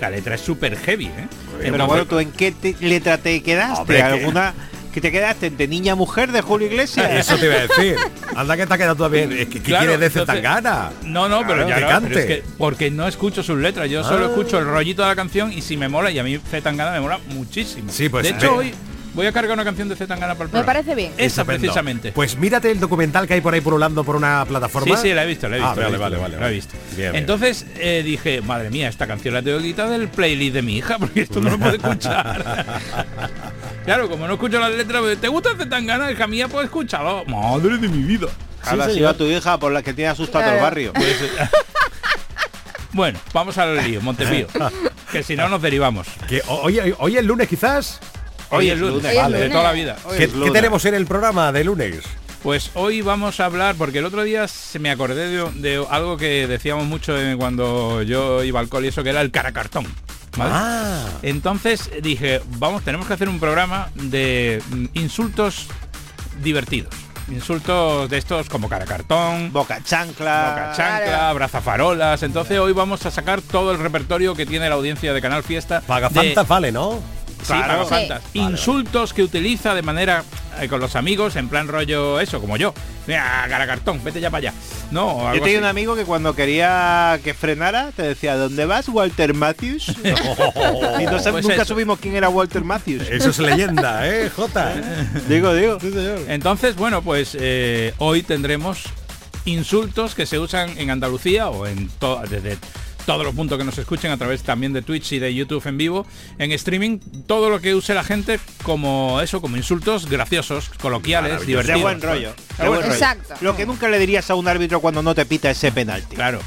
la 0.00 0.10
letra 0.10 0.34
es 0.36 0.40
súper 0.40 0.76
heavy 0.76 1.06
¿eh? 1.06 1.12
Pero 1.58 1.74
Entonces- 1.74 1.86
bueno, 1.88 2.06
¿tú 2.06 2.18
en 2.20 2.30
qué 2.32 2.52
te- 2.52 2.76
letra 2.80 3.18
te 3.18 3.42
quedaste? 3.42 3.80
Hombre, 3.80 4.02
¿Alguna 4.02 4.52
que 4.52 4.77
te 5.00 5.10
quedaste 5.12 5.46
entre 5.48 5.68
niña 5.68 5.94
mujer 5.94 6.32
de 6.32 6.40
Julio 6.42 6.66
Iglesias? 6.68 7.10
Eso 7.12 7.36
te 7.36 7.46
iba 7.46 7.54
a 7.56 7.66
decir. 7.66 7.96
Anda 8.36 8.56
que 8.56 8.66
te 8.66 8.74
ha 8.74 8.78
quedado 8.78 8.96
todavía. 8.96 9.24
Es 9.24 9.30
que, 9.30 9.46
¿Qué 9.48 9.60
Claro, 9.60 9.86
quieres 9.86 10.00
de 10.00 10.20
entonces- 10.20 10.34
Zetangana? 10.36 10.90
No, 11.04 11.28
no, 11.28 11.40
pero 11.46 11.66
Claro, 11.66 11.68
ya 11.68 11.80
no, 11.80 11.88
cante. 11.88 12.08
pero 12.08 12.20
es 12.20 12.26
que 12.26 12.42
porque 12.56 12.90
no 12.90 13.06
escucho 13.08 13.42
sus 13.42 13.58
letras, 13.58 13.88
yo 13.90 14.02
solo 14.04 14.26
Ah. 14.26 14.28
escucho 14.28 14.58
el 14.58 14.64
rollito 14.66 15.02
de 15.02 15.08
la 15.08 15.16
canción 15.16 15.52
y 15.52 15.62
si 15.62 15.76
me 15.76 15.88
mola, 15.88 16.10
y 16.10 16.18
a 16.18 16.22
mí 16.22 16.38
Zetangana 16.50 16.92
me 16.92 17.00
mola 17.00 17.18
muchísimo. 17.34 17.90
Sí, 17.92 18.08
pues, 18.08 18.24
de 18.24 18.30
hecho, 18.30 18.56
hoy 18.56 18.72
voy 19.14 19.26
a 19.26 19.32
cargar 19.32 19.54
una 19.54 19.64
canción 19.64 19.88
de 19.88 19.96
Zetangana 19.96 20.34
para 20.34 20.44
el 20.44 20.48
Me 20.48 20.52
programa. 20.62 20.66
parece 20.66 20.94
bien. 20.94 21.12
Esa 21.16 21.40
Estupendo. 21.42 21.60
precisamente. 21.60 22.12
Pues 22.12 22.36
mírate 22.36 22.70
el 22.70 22.78
documental 22.78 23.26
que 23.26 23.34
hay 23.34 23.40
por 23.40 23.52
ahí 23.52 23.60
pululando 23.60 24.04
por 24.04 24.14
una 24.14 24.44
plataforma. 24.46 24.96
Sí, 24.96 25.08
sí, 25.08 25.14
la 25.14 25.24
he 25.24 25.26
visto, 25.26 25.48
la 25.48 25.56
he 25.56 25.60
Ah, 25.60 25.74
visto. 25.74 25.80
la 25.80 25.86
vale, 25.86 25.96
visto, 26.16 26.20
vale, 26.22 26.34
la 26.36 26.40
vale. 26.40 26.52
he 26.52 26.54
visto. 26.54 26.74
Bien, 26.96 27.10
bien. 27.12 27.16
Entonces 27.22 27.66
eh, 27.78 28.02
dije, 28.04 28.42
madre 28.42 28.70
mía, 28.70 28.88
esta 28.88 29.06
canción 29.08 29.34
la 29.34 29.42
tengo 29.42 29.58
que 29.58 29.64
quitar 29.64 29.88
del 29.88 30.06
playlist 30.08 30.54
de 30.54 30.62
mi 30.62 30.76
hija, 30.76 30.98
porque 31.00 31.22
esto 31.22 31.40
no 31.40 31.50
lo 31.50 31.58
puedo 31.58 31.74
escuchar. 31.74 32.66
claro, 33.94 34.08
como 34.08 34.26
no 34.26 34.34
escucho 34.34 34.58
las 34.60 34.70
letras, 34.72 35.00
pues, 35.02 35.20
¿te 35.20 35.28
gusta 35.28 35.50
Zetangana? 35.56 36.10
Hija 36.12 36.26
mía, 36.26 36.48
pues 36.48 36.64
escúchalo. 36.66 37.24
Madre 37.26 37.78
de 37.78 37.88
mi 37.88 38.02
vida. 38.02 38.26
Habla 38.62 38.84
Sí, 38.84 38.90
así 38.90 38.98
señor. 38.98 39.14
a 39.14 39.16
tu 39.16 39.24
hija 39.24 39.58
por 39.58 39.72
la 39.72 39.82
que 39.82 39.94
tiene 39.94 40.10
asustado 40.10 40.44
todo 40.44 40.52
el 40.54 40.58
Claro. 40.58 40.92
barrio. 40.92 40.92
Bueno, 42.92 43.18
vamos 43.32 43.56
al 43.58 43.76
lío, 43.84 44.00
Montepío. 44.00 44.46
que 45.12 45.22
si 45.22 45.36
no 45.36 45.48
nos 45.48 45.60
derivamos. 45.62 46.06
Que 46.28 46.42
ho- 46.48 46.62
hoy, 46.62 46.80
hoy 46.98 47.16
es 47.16 47.24
lunes 47.24 47.46
quizás. 47.48 48.00
Hoy 48.50 48.70
es 48.70 48.78
lunes, 48.78 49.04
Hoy 49.04 49.10
es 49.10 49.16
vale, 49.16 49.36
de 49.36 49.44
lunes. 49.44 49.52
toda 49.52 49.64
la 49.64 49.72
vida. 49.72 49.96
Hoy 50.04 50.16
¿Qué, 50.18 50.26
lunes. 50.28 50.52
tenemos 50.54 50.84
en 50.86 50.94
el 50.94 51.06
programa 51.06 51.52
de 51.52 51.64
lunes? 51.64 52.00
Pues 52.42 52.70
hoy 52.74 53.02
vamos 53.02 53.40
a 53.40 53.44
hablar, 53.44 53.74
porque 53.76 53.98
el 53.98 54.06
otro 54.06 54.22
día 54.22 54.48
se 54.48 54.78
me 54.78 54.90
acordé 54.90 55.28
de, 55.28 55.50
de 55.60 55.84
algo 55.90 56.16
que 56.16 56.46
decíamos 56.46 56.86
mucho 56.86 57.16
en- 57.20 57.36
cuando 57.36 58.02
yo 58.02 58.42
iba 58.42 58.58
al 58.58 58.68
cole 58.68 58.86
y 58.86 58.88
eso 58.88 59.02
que 59.02 59.10
era 59.10 59.20
el 59.20 59.30
caracartón. 59.30 59.86
¿Vale? 60.38 60.50
Ah, 60.54 61.04
Entonces 61.22 61.90
dije, 62.02 62.40
vamos, 62.58 62.82
tenemos 62.82 63.06
que 63.06 63.12
hacer 63.14 63.28
un 63.28 63.38
programa 63.40 63.88
de 63.94 64.62
mm, 64.70 64.84
insultos 64.94 65.66
divertidos. 66.42 66.94
Insultos 67.30 68.08
de 68.08 68.16
estos 68.16 68.48
como 68.48 68.70
caracartón, 68.70 69.52
Boca 69.52 69.82
chancla. 69.84 70.48
boca 70.50 70.72
chancla, 70.74 71.32
brazafarolas. 71.34 72.22
Entonces 72.22 72.58
hoy 72.58 72.72
vamos 72.72 73.04
a 73.04 73.10
sacar 73.10 73.42
todo 73.42 73.70
el 73.72 73.78
repertorio 73.78 74.34
que 74.34 74.46
tiene 74.46 74.66
la 74.68 74.76
audiencia 74.76 75.12
de 75.12 75.20
Canal 75.20 75.42
Fiesta. 75.42 75.82
Pagafantas 75.86 76.48
vale, 76.48 76.72
¿no? 76.72 77.00
Sí, 77.42 77.52
Claro. 77.52 77.88
Insultos 78.34 79.12
que 79.14 79.22
utiliza 79.22 79.74
de 79.74 79.82
manera 79.82 80.24
eh, 80.60 80.68
con 80.68 80.80
los 80.80 80.96
amigos, 80.96 81.36
en 81.36 81.48
plan 81.48 81.68
rollo 81.68 82.20
eso, 82.20 82.40
como 82.40 82.56
yo. 82.56 82.74
Mira, 83.06 83.46
caracartón, 83.48 84.02
vete 84.04 84.20
ya 84.20 84.28
para 84.30 84.50
allá. 84.50 84.54
No, 84.90 85.32
Yo 85.34 85.40
tenía 85.40 85.56
así. 85.58 85.64
un 85.64 85.64
amigo 85.64 85.96
que 85.96 86.04
cuando 86.04 86.34
quería 86.34 87.18
que 87.24 87.32
frenara 87.32 87.90
te 87.96 88.02
decía, 88.02 88.36
¿dónde 88.36 88.66
vas, 88.66 88.88
Walter 88.88 89.32
Matthews? 89.34 89.88
y 90.04 91.04
no 91.04 91.10
Pues 91.12 91.26
nunca 91.44 91.54
eso. 91.54 91.64
supimos 91.66 91.98
quién 92.00 92.16
era 92.16 92.28
Walter 92.28 92.64
Matthews. 92.64 93.08
Eso 93.10 93.30
es 93.30 93.38
leyenda, 93.38 94.06
¿eh, 94.08 94.30
Jota? 94.36 94.74
digo, 95.28 95.54
digo. 95.54 95.78
Entonces, 96.28 96.76
bueno, 96.76 97.00
pues 97.02 97.36
eh, 97.40 97.94
hoy 97.98 98.22
tendremos 98.22 98.82
insultos 99.44 100.14
que 100.14 100.26
se 100.26 100.38
usan 100.38 100.76
en 100.78 100.90
Andalucía 100.90 101.48
o 101.48 101.66
en 101.66 101.88
desde 102.28 102.58
todos 103.08 103.24
los 103.24 103.34
puntos 103.34 103.56
que 103.56 103.64
nos 103.64 103.78
escuchen 103.78 104.10
a 104.10 104.18
través 104.18 104.42
también 104.42 104.74
de 104.74 104.82
Twitch 104.82 105.12
y 105.12 105.18
de 105.18 105.34
YouTube 105.34 105.66
en 105.66 105.78
vivo, 105.78 106.06
en 106.38 106.52
streaming, 106.52 106.98
todo 107.26 107.48
lo 107.48 107.58
que 107.58 107.74
use 107.74 107.94
la 107.94 108.04
gente 108.04 108.38
como 108.62 109.22
eso, 109.22 109.40
como 109.40 109.56
insultos 109.56 110.10
graciosos, 110.10 110.68
coloquiales. 110.78 111.40
De 111.40 111.46
divertidos. 111.46 111.80
buen 111.80 112.02
rollo. 112.02 112.34
De 112.58 112.64
de 112.64 112.68
buen 112.68 112.82
rollo. 112.82 112.92
Exacto. 112.92 113.34
Lo 113.40 113.56
que 113.56 113.64
nunca 113.64 113.88
le 113.88 113.98
dirías 113.98 114.28
a 114.28 114.34
un 114.34 114.46
árbitro 114.46 114.80
cuando 114.80 115.02
no 115.02 115.14
te 115.14 115.24
pita 115.24 115.50
ese 115.50 115.72
penalti. 115.72 116.16
Claro. 116.16 116.40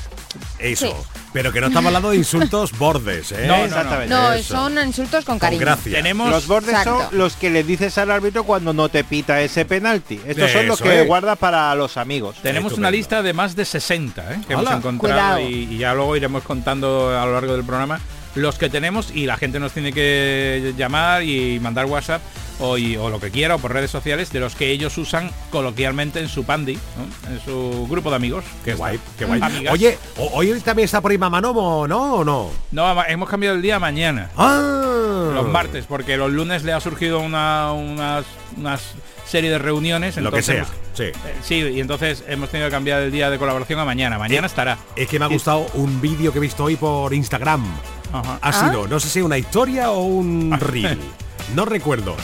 Eso. 0.60 0.88
Sí. 0.88 1.20
Pero 1.34 1.54
que 1.54 1.62
no 1.62 1.67
estamos 1.67 1.88
hablando 1.88 2.10
de 2.12 2.17
insultos 2.17 2.72
bordes, 2.78 3.32
¿eh? 3.32 3.46
No, 3.48 3.54
no, 3.54 3.58
no. 3.60 3.65
Exactamente. 3.65 4.13
No, 4.13 4.34
Eso. 4.34 4.54
son 4.56 4.78
insultos 4.86 5.24
con 5.26 5.36
Con 5.36 5.39
cariño. 5.39 5.62
gracia. 5.62 5.94
Tenemos 5.94 6.30
Los 6.30 6.48
bordes 6.48 6.70
Exacto. 6.72 7.08
son 7.10 7.17
los 7.17 7.36
que 7.38 7.50
le 7.50 7.63
dices 7.63 7.98
al 7.98 8.12
árbitro 8.12 8.44
cuando 8.44 8.74
no 8.74 8.89
te 8.89 9.04
pita 9.04 9.41
ese 9.41 9.63
penalti. 9.65 10.20
Estos 10.28 10.52
son 10.52 10.67
los 10.67 10.82
que 10.82 11.02
es. 11.02 11.08
guardas 11.08 11.38
para 11.38 11.74
los 11.76 11.96
amigos. 11.98 12.36
Tenemos 12.41 12.72
Estupendo. 12.74 12.88
una 12.89 12.91
lista 12.91 13.22
de 13.22 13.34
más 13.34 13.56
de 13.56 13.65
60 13.65 14.34
¿eh? 14.34 14.41
que 14.48 14.54
hemos 14.54 14.70
encontrado 14.72 15.39
y 15.39 15.78
ya 15.78 15.94
luego 15.94 16.15
iremos 16.17 16.44
contando 16.44 17.17
a 17.17 17.26
lo 17.26 17.34
largo 17.34 17.54
del 17.54 17.63
programa 17.63 18.00
los 18.36 18.58
que 18.58 18.70
tenemos 18.70 19.12
y 19.13 19.26
la 19.26 19.36
gente 19.36 19.60
nos 19.60 19.74
tiene 19.74 19.91
que 19.91 20.74
llamar 20.78 21.22
y 21.24 21.60
mandar 21.60 21.86
WhatsApp 21.86 22.22
o, 22.60 22.78
y- 22.78 22.98
o 22.98 23.10
lo 23.10 23.20
que 23.20 23.32
quiera 23.32 23.56
o 23.56 23.60
por 23.60 23.74
redes 23.74 23.92
sociales 23.92 24.32
de 24.32 24.40
los 24.40 24.56
que 24.56 24.72
ellos 24.72 24.98
usan 24.98 25.32
coloquialmente 25.50 26.20
en 26.20 26.28
su 26.28 26.44
pandi, 26.44 26.76
¿no? 26.76 27.32
en 27.34 27.40
su 27.44 27.88
grupo 27.90 28.10
de 28.10 28.16
amigos. 28.18 28.44
Qué 28.66 28.74
guay, 28.74 29.00
qué 29.18 29.26
guay. 29.26 29.40
Amigas. 29.42 29.74
Oye, 29.74 29.98
o- 30.18 30.30
hoy 30.34 30.60
también 30.62 30.86
está 30.86 31.02
por 31.02 31.12
ahí 31.12 31.18
Mamanomo, 31.18 31.88
¿no? 31.88 32.16
¿O 32.16 32.24
no? 32.24 32.50
No, 32.72 33.04
hemos 33.06 33.30
cambiado 33.30 33.56
el 33.56 33.62
día 33.62 33.78
a 33.78 33.80
mañana. 33.80 34.30
Ah, 34.38 35.32
Los 35.34 35.48
martes, 35.48 35.86
porque 35.88 36.18
los 36.18 36.32
lunes 36.32 36.64
le 36.64 36.74
ha 36.74 36.80
surgido 36.80 37.20
una, 37.20 37.72
unas, 37.74 38.26
unas 38.58 38.82
serie 39.26 39.50
de 39.50 39.58
reuniones. 39.60 40.18
Lo 40.18 40.32
que 40.32 40.42
sea, 40.42 40.66
sí. 40.94 41.04
eh, 41.04 41.14
sí, 41.42 41.56
y 41.56 41.80
entonces 41.80 42.24
hemos 42.28 42.50
tenido 42.50 42.68
que 42.70 42.72
cambiar 42.72 43.02
el 43.02 43.12
día 43.12 43.30
de 43.30 43.38
colaboración 43.38 43.80
a 43.80 43.86
mañana. 43.86 44.18
Mañana 44.20 44.47
estará. 44.47 44.78
Es 44.95 45.08
que 45.08 45.20
me 45.20 45.26
ha 45.26 45.30
gustado 45.30 45.68
un 45.76 46.02
vídeo 46.02 46.32
que 46.34 46.39
he 46.39 46.41
visto 46.41 46.66
hoy 46.66 46.76
por 46.76 47.14
Instagram. 47.14 47.64
Ajá. 48.12 48.39
Ha 48.41 48.52
sido, 48.52 48.88
no 48.89 48.99
sé 48.99 49.08
si 49.08 49.22
una 49.22 49.38
historia 49.38 49.91
o 49.91 50.02
un 50.04 50.52
reel. 50.60 50.99
No 51.56 51.66
recuerdo. 51.66 52.16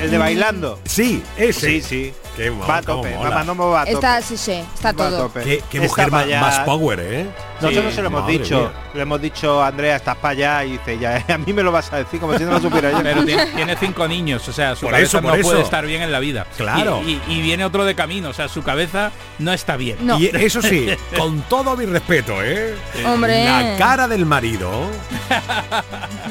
El 0.00 0.10
de 0.10 0.18
bailando. 0.18 0.78
Sí, 0.84 1.22
ese. 1.36 1.80
Sí, 1.80 1.82
sí. 1.82 2.12
Qué 2.42 2.50
mo- 2.50 2.66
va 2.66 2.78
a 2.78 2.82
cómo 2.82 3.02
tope. 3.02 3.14
mola. 3.16 3.30
Mamá 3.30 3.44
no 3.44 3.54
me 3.54 3.64
va 3.64 3.80
a 3.82 3.84
tope. 3.84 3.94
Está, 3.94 4.22
sí, 4.22 4.36
sí, 4.36 4.52
está 4.52 4.92
Va 4.92 5.06
a 5.06 5.10
todo. 5.10 5.18
tope. 5.24 5.40
Qué, 5.42 5.62
qué 5.70 5.78
Está 5.78 5.88
mujer 5.88 6.10
más, 6.10 6.24
allá. 6.24 6.40
más 6.40 6.58
power, 6.60 7.00
¿eh? 7.00 7.26
Nosotros 7.60 7.84
Sí, 7.90 7.94
se 7.96 8.00
lo 8.02 8.06
hemos 8.08 8.20
madre 8.22 8.38
dicho. 8.38 8.58
mía. 8.58 8.70
Le 8.94 9.02
hemos 9.02 9.20
dicho 9.20 9.62
a 9.62 9.66
Andrea, 9.66 9.96
estás 9.96 10.16
para 10.16 10.32
allá 10.32 10.64
y 10.64 10.72
dice, 10.72 10.98
ya, 10.98 11.22
a 11.28 11.36
mí 11.38 11.52
me 11.52 11.62
lo 11.62 11.70
vas 11.70 11.92
a 11.92 11.98
decir 11.98 12.18
como 12.18 12.36
si 12.38 12.44
no 12.44 12.52
lo 12.52 12.60
supiera 12.60 12.90
yo. 12.90 13.02
Pero 13.02 13.22
tiene, 13.24 13.46
tiene 13.46 13.76
cinco 13.76 14.08
niños, 14.08 14.48
o 14.48 14.52
sea, 14.52 14.74
su 14.74 14.82
Por 14.86 14.92
cabeza 14.92 15.18
eso, 15.18 15.22
por 15.22 15.36
no 15.36 15.42
puede 15.42 15.56
eso. 15.58 15.64
estar 15.66 15.84
bien 15.84 16.00
en 16.00 16.10
la 16.10 16.20
vida. 16.20 16.46
Claro. 16.56 17.02
Y, 17.04 17.20
y- 17.28 17.34
y 17.34 17.42
viene 17.42 17.64
otro 17.66 17.84
de 17.84 17.94
camino, 17.94 18.30
o 18.30 18.32
sea, 18.32 18.48
su 18.48 18.62
cabeza 18.62 19.12
no 19.38 19.52
está 19.52 19.76
bien. 19.76 19.98
No. 20.00 20.18
Y 20.18 20.28
eso 20.34 20.62
sí, 20.62 20.88
con 21.18 21.42
todo 21.42 21.76
mi 21.76 21.84
respeto, 21.84 22.42
¿eh? 22.42 22.74
Hombre. 23.04 23.44
La 23.44 23.76
cara 23.76 24.08
del 24.08 24.24
marido 24.24 24.70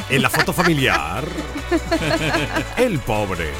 en 0.09 0.21
la 0.23 0.29
foto 0.31 0.51
familiar. 0.51 1.23
El 2.77 2.97
pobre. 2.99 3.51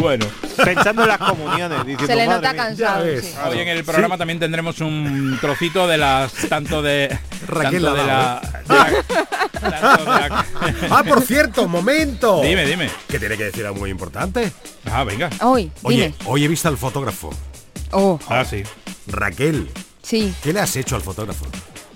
Bueno, 0.00 0.26
Pensando 0.64 1.02
en 1.02 1.08
las 1.08 1.18
comuniones, 1.18 1.78
diciendo, 1.86 2.06
Se 2.06 2.16
le 2.16 2.26
"Madre 2.26 2.36
nota 2.40 2.52
mía". 2.52 2.62
cansado. 2.64 3.04
Sí. 3.20 3.32
hoy 3.48 3.58
en 3.60 3.68
el 3.68 3.84
programa 3.84 4.18
también 4.18 4.38
tendremos 4.38 4.80
un 4.80 5.38
trocito 5.40 5.86
de 5.86 5.98
las 5.98 6.32
tanto 6.48 6.82
de 6.82 7.16
Raquel 7.46 7.82
tanto 7.82 7.94
de 7.94 8.06
Lavado. 8.06 8.40
la, 8.68 8.84
de 8.90 8.90
la- 9.60 9.80
tanto 9.80 10.04
de 10.04 10.10
la- 10.28 10.46
Ah, 10.90 11.04
por 11.04 11.22
cierto, 11.22 11.66
momento. 11.68 12.40
Dime, 12.42 12.66
dime. 12.66 12.90
Que 13.08 13.18
tiene 13.18 13.36
que 13.36 13.44
decir 13.44 13.64
algo 13.66 13.78
muy 13.78 13.90
importante. 13.90 14.52
Ah, 14.90 15.04
venga. 15.04 15.30
Hoy, 15.40 15.70
Oye, 15.82 15.96
dime. 15.96 16.14
hoy 16.26 16.44
he 16.44 16.48
visto 16.48 16.68
al 16.68 16.76
fotógrafo. 16.76 17.30
Oh, 17.92 18.18
Ah, 18.28 18.44
sí. 18.44 18.62
Raquel, 19.06 19.68
sí, 20.02 20.32
¿qué 20.42 20.52
le 20.52 20.60
has 20.60 20.76
hecho 20.76 20.94
al 20.96 21.02
fotógrafo? 21.02 21.46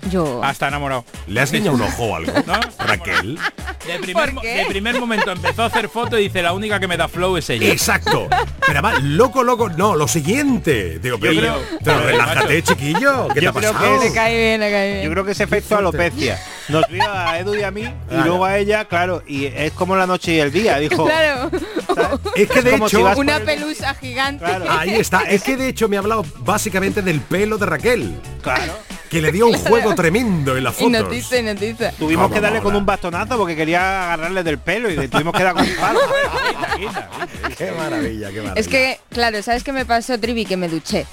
Yo. 0.09 0.41
Está 0.43 0.67
enamorado. 0.67 1.05
¿Le 1.27 1.41
has 1.41 1.51
guiñado 1.51 1.75
un 1.75 1.81
ojo 1.81 2.03
o 2.03 2.15
algo? 2.15 2.31
¿No? 2.45 2.59
Raquel. 2.79 3.39
De 3.85 3.99
primer, 3.99 4.33
¿Por 4.33 4.41
qué? 4.41 4.55
de 4.57 4.65
primer 4.65 4.99
momento 4.99 5.31
empezó 5.31 5.63
a 5.63 5.65
hacer 5.67 5.89
foto 5.89 6.17
y 6.17 6.23
dice 6.23 6.41
la 6.41 6.53
única 6.53 6.79
que 6.79 6.87
me 6.87 6.97
da 6.97 7.07
flow 7.07 7.37
es 7.37 7.49
ella. 7.49 7.67
Exacto. 7.67 8.27
Pero 8.29 8.79
además, 8.79 9.03
loco, 9.03 9.43
loco, 9.43 9.69
no, 9.69 9.95
lo 9.95 10.07
siguiente. 10.07 10.99
Digo, 10.99 11.17
pero, 11.19 11.39
creo- 11.39 11.59
pero 11.83 11.99
relájate, 12.01 12.63
chiquillo. 12.63 13.27
¿Qué 13.33 13.41
Yo 13.41 13.51
te 13.53 13.57
ha 13.57 13.61
creo 13.61 13.71
que 13.73 13.77
pasado? 13.77 14.03
le 14.03 14.13
cae 14.13 14.37
bien, 14.37 14.59
le 14.59 14.71
cae 14.71 14.91
bien. 14.93 15.03
Yo 15.05 15.11
creo 15.11 15.25
que 15.25 15.31
ese 15.31 15.43
efecto 15.43 15.77
alopecia. 15.77 16.39
Nos 16.69 16.87
vio 16.89 17.03
a 17.07 17.37
Edu 17.39 17.53
y 17.55 17.61
a 17.63 17.69
mí 17.71 17.81
y 17.83 18.09
Claro. 18.09 18.25
luego 18.25 18.45
a 18.45 18.57
ella, 18.57 18.85
claro, 18.85 19.21
y 19.27 19.45
es 19.45 19.71
como 19.73 19.95
la 19.95 20.07
noche 20.07 20.33
y 20.33 20.39
el 20.39 20.51
día, 20.51 20.77
dijo. 20.79 21.05
Claro, 21.05 21.51
Es 22.35 22.49
que 22.49 22.61
de 22.61 22.71
como 22.71 22.89
si 22.89 22.95
hecho, 22.95 23.05
vas- 23.05 23.17
una 23.17 23.39
pelusa 23.39 23.93
gigante. 23.95 24.43
Claro. 24.43 24.65
ahí 24.69 24.95
está. 24.95 25.21
Es 25.23 25.43
que 25.43 25.55
de 25.57 25.67
hecho 25.69 25.87
me 25.87 25.95
ha 25.97 25.99
hablado 25.99 26.25
básicamente 26.39 27.01
del 27.01 27.21
pelo 27.21 27.57
de 27.57 27.65
Raquel. 27.67 28.15
Claro. 28.41 28.73
Que 29.09 29.21
le 29.21 29.31
dio 29.31 29.47
un 29.47 29.53
juego 29.57 29.93
tremendo 29.95 30.57
en 30.57 30.63
las 30.63 30.73
Y 30.79 30.85
fotos. 30.85 31.01
noticia, 31.03 31.39
y 31.39 31.43
noticia. 31.43 31.91
Tuvimos 31.91 32.31
que 32.31 32.41
darle 32.41 32.61
con 32.61 32.75
un 32.75 32.85
bastonazo 32.85 33.37
porque 33.37 33.55
quería 33.55 34.05
agarrarle 34.13 34.43
del 34.43 34.57
pelo 34.57 34.89
y 34.89 34.95
le 34.95 35.07
tuvimos 35.07 35.33
que 35.33 35.43
dar 35.43 35.53
con 35.53 35.63
un 35.63 35.75
palo. 35.75 35.99
Qué 37.57 37.71
maravilla, 37.71 38.29
qué 38.31 38.41
maravilla. 38.41 38.53
Es 38.55 38.67
que, 38.67 38.99
claro, 39.09 39.41
¿sabes 39.41 39.63
qué 39.63 39.71
me 39.71 39.85
pasó, 39.85 40.19
Trivi? 40.19 40.45
Que 40.45 40.57
me 40.57 40.67
duché. 40.67 41.05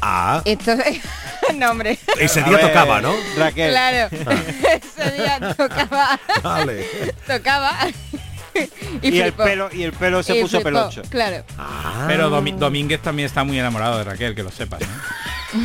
Ah, 0.00 0.40
Esto 0.44 0.72
no, 1.54 1.70
hombre. 1.70 1.98
ese 2.18 2.42
día 2.42 2.56
ver, 2.56 2.66
tocaba, 2.68 3.00
¿no? 3.00 3.12
Raquel. 3.36 3.70
Claro. 3.70 4.16
Ese 4.16 5.10
día 5.16 5.54
tocaba. 5.56 6.18
Vale. 6.42 6.86
Tocaba. 7.26 7.76
Y, 9.02 9.08
Y 9.16 9.20
el 9.20 9.32
pelo, 9.32 9.68
y 9.72 9.82
el 9.82 9.92
pelo 9.92 10.22
se 10.22 10.36
Y 10.36 10.42
puso 10.42 10.56
flipó, 10.58 10.64
pelocho. 10.64 11.02
Claro. 11.10 11.44
Pero 12.06 12.30
Domi- 12.30 12.56
Domínguez 12.56 13.00
también 13.00 13.26
está 13.26 13.44
muy 13.44 13.58
enamorado 13.58 13.98
de 13.98 14.04
Raquel, 14.04 14.34
que 14.34 14.42
lo 14.42 14.50
sepas. 14.50 14.80
¿no? 14.80 15.58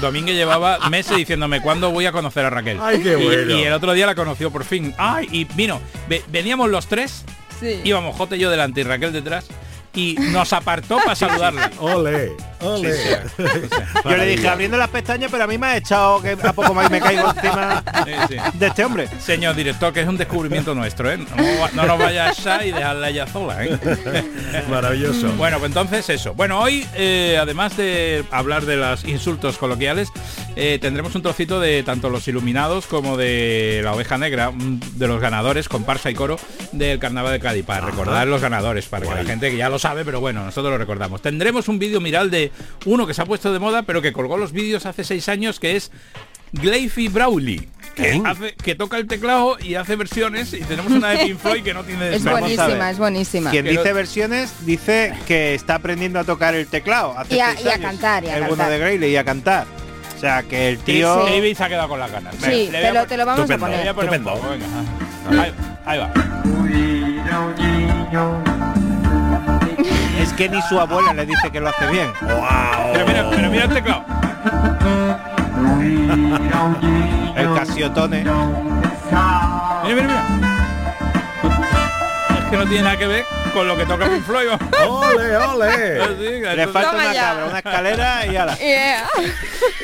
Domínguez 0.00 0.34
llevaba 0.36 0.78
meses 0.90 1.16
diciéndome 1.16 1.60
cuándo 1.62 1.90
voy 1.90 2.06
a 2.06 2.12
conocer 2.12 2.44
a 2.44 2.50
Raquel. 2.50 2.78
Ay, 2.80 3.02
qué 3.02 3.12
Y- 3.18 3.24
bueno. 3.24 3.56
y, 3.58 3.62
el 3.62 3.72
otro 3.72 3.92
día 3.92 4.06
la 4.06 4.14
conoció 4.14 4.50
por 4.50 4.64
fin. 4.64 4.94
Ay, 4.98 5.28
y 5.30 5.44
vino, 5.44 5.80
ve- 6.08 6.22
veníamos 6.28 6.70
los 6.70 6.86
tres, 6.86 7.24
Sí. 7.60 7.80
íbamos 7.84 8.16
Jote 8.16 8.36
y 8.36 8.40
yo 8.40 8.50
delante 8.50 8.80
y 8.80 8.84
Raquel 8.84 9.12
detrás, 9.12 9.46
y 9.94 10.14
nos 10.18 10.52
apartó 10.52 10.98
para 10.98 11.14
saludarla. 11.14 11.70
Ole, 11.80 12.32
ole. 12.60 12.92
Sí, 12.92 13.02
sí. 13.02 13.14
O 13.40 14.02
sea, 14.02 14.02
Yo 14.04 14.16
le 14.16 14.26
dije 14.26 14.48
abriendo 14.48 14.76
las 14.76 14.88
pestañas, 14.88 15.30
pero 15.30 15.44
a 15.44 15.46
mí 15.46 15.58
me 15.58 15.66
ha 15.66 15.76
echado 15.76 16.22
que 16.22 16.32
a 16.32 16.52
poco 16.52 16.74
más 16.74 16.90
me 16.90 17.00
caigo 17.00 17.30
encima 17.30 17.82
sí, 18.28 18.36
de 18.54 18.66
este 18.66 18.84
hombre. 18.84 19.08
Señor 19.20 19.54
director, 19.54 19.92
que 19.92 20.00
es 20.00 20.08
un 20.08 20.16
descubrimiento 20.16 20.74
nuestro, 20.74 21.10
¿eh? 21.10 21.18
No, 21.18 21.68
no 21.74 21.86
nos 21.86 21.98
vaya 21.98 22.26
a 22.26 22.32
echar 22.32 22.66
y 22.66 22.72
dejarla 22.72 23.08
ella 23.08 23.26
sola, 23.26 23.64
¿eh? 23.64 23.78
Maravilloso. 24.70 25.32
Bueno, 25.32 25.58
pues 25.58 25.70
entonces 25.70 26.08
eso. 26.08 26.34
Bueno, 26.34 26.60
hoy, 26.60 26.86
eh, 26.94 27.38
además 27.40 27.76
de 27.76 28.24
hablar 28.30 28.66
de 28.66 28.76
los 28.76 29.04
insultos 29.04 29.58
coloquiales, 29.58 30.10
eh, 30.56 30.78
tendremos 30.80 31.14
un 31.14 31.22
trocito 31.22 31.60
de 31.60 31.82
tanto 31.82 32.10
los 32.10 32.26
iluminados 32.28 32.86
como 32.86 33.16
de 33.16 33.80
la 33.84 33.94
oveja 33.94 34.18
negra, 34.18 34.52
de 34.54 35.08
los 35.08 35.20
ganadores, 35.20 35.68
comparsa 35.68 36.10
y 36.10 36.14
coro 36.14 36.38
del 36.72 36.98
carnaval 36.98 37.32
de 37.32 37.40
Cádiz, 37.40 37.64
para 37.64 37.86
recordar 37.86 38.26
los 38.26 38.40
ganadores, 38.40 38.86
para 38.86 39.06
que 39.06 39.14
la 39.14 39.24
gente 39.24 39.50
que 39.50 39.56
ya 39.56 39.68
lo 39.68 39.78
sabe, 39.78 40.04
pero 40.04 40.20
bueno, 40.20 40.44
nosotros 40.44 40.72
lo 40.72 40.78
recordamos. 40.78 41.22
Tendremos 41.22 41.68
un 41.68 41.78
vídeo 41.78 42.00
viral 42.00 42.30
de 42.30 42.49
uno 42.86 43.06
que 43.06 43.14
se 43.14 43.22
ha 43.22 43.26
puesto 43.26 43.52
de 43.52 43.58
moda, 43.58 43.82
pero 43.82 44.02
que 44.02 44.12
colgó 44.12 44.36
los 44.36 44.52
vídeos 44.52 44.86
hace 44.86 45.04
seis 45.04 45.28
años, 45.28 45.60
que 45.60 45.76
es 45.76 45.90
Gleify 46.52 47.08
Brawley. 47.08 47.68
Que, 47.94 48.10
¿Quién? 48.10 48.26
hace, 48.26 48.54
que 48.54 48.74
toca 48.74 48.96
el 48.98 49.06
teclado 49.06 49.56
y 49.60 49.74
hace 49.74 49.96
versiones 49.96 50.52
y 50.54 50.60
tenemos 50.60 50.92
una 50.92 51.10
de 51.10 51.26
Pink 51.26 51.38
Floyd 51.42 51.62
que 51.62 51.74
no 51.74 51.82
tiene 51.84 52.14
Es 52.14 52.24
buenísima, 52.24 52.90
es 52.90 52.98
buenísima. 52.98 53.50
Quien 53.50 53.64
dice 53.66 53.92
versiones 53.92 54.52
dice 54.64 55.12
que 55.26 55.54
está 55.54 55.74
aprendiendo 55.76 56.18
a 56.20 56.24
tocar 56.24 56.54
el 56.54 56.66
teclado. 56.66 57.18
Hace 57.18 57.36
Y 57.36 57.40
a- 57.40 57.52
seis 57.54 57.66
y 57.66 57.68
a 57.68 57.78
cantar, 57.80 58.24
y 58.24 58.28
a 58.28 58.34
el 58.34 58.40
bueno 58.42 58.56
cantar. 58.56 58.70
de 58.72 58.78
Grayley 58.78 59.10
y 59.12 59.16
a 59.16 59.24
cantar. 59.24 59.66
O 60.16 60.20
sea 60.20 60.42
que 60.42 60.68
el 60.68 60.78
tío. 60.78 61.26
Sí, 61.26 61.32
David 61.34 61.56
se 61.56 61.64
ha 61.64 61.68
quedado 61.68 61.88
con 61.88 61.98
las 61.98 62.12
ganas. 62.12 62.34
Sí, 62.36 62.68
te 62.70 62.92
lo, 62.92 63.06
te 63.06 63.16
lo 63.16 63.24
vamos 63.26 63.50
a 63.50 63.58
poner. 63.58 63.94
poco, 63.94 64.48
venga. 64.50 65.42
Ahí, 65.42 65.52
ahí 65.86 65.98
va. 65.98 66.12
Que 70.40 70.48
ni 70.48 70.56
su 70.62 70.80
abuela 70.80 71.12
le 71.12 71.26
dice 71.26 71.50
que 71.50 71.60
lo 71.60 71.68
hace 71.68 71.86
bien. 71.88 72.10
Pero 72.18 73.06
mira, 73.06 73.28
pero 73.28 73.50
mira 73.50 73.64
el 73.64 73.74
teclado. 73.74 74.02
El 77.36 77.54
casiotone. 77.54 78.20
Mira, 78.20 78.32
mira, 79.84 80.06
mira. 80.06 80.24
Es 82.38 82.44
que 82.48 82.56
no 82.56 82.64
tiene 82.64 82.84
nada 82.84 82.96
que 82.96 83.06
ver 83.06 83.26
con 83.52 83.66
lo 83.68 83.76
que 83.76 83.84
toca 83.86 84.08
Pink 84.08 84.24
Floyd. 84.24 84.48
Ole, 84.88 85.36
ole. 85.36 86.00
Así, 86.02 86.56
Le 86.56 86.66
falta 86.68 86.92
una 86.92 87.12
ya. 87.12 87.20
cabra, 87.20 87.44
una 87.46 87.58
escalera 87.58 88.26
y 88.26 88.36
ala. 88.36 88.58
Yeah. 88.58 89.08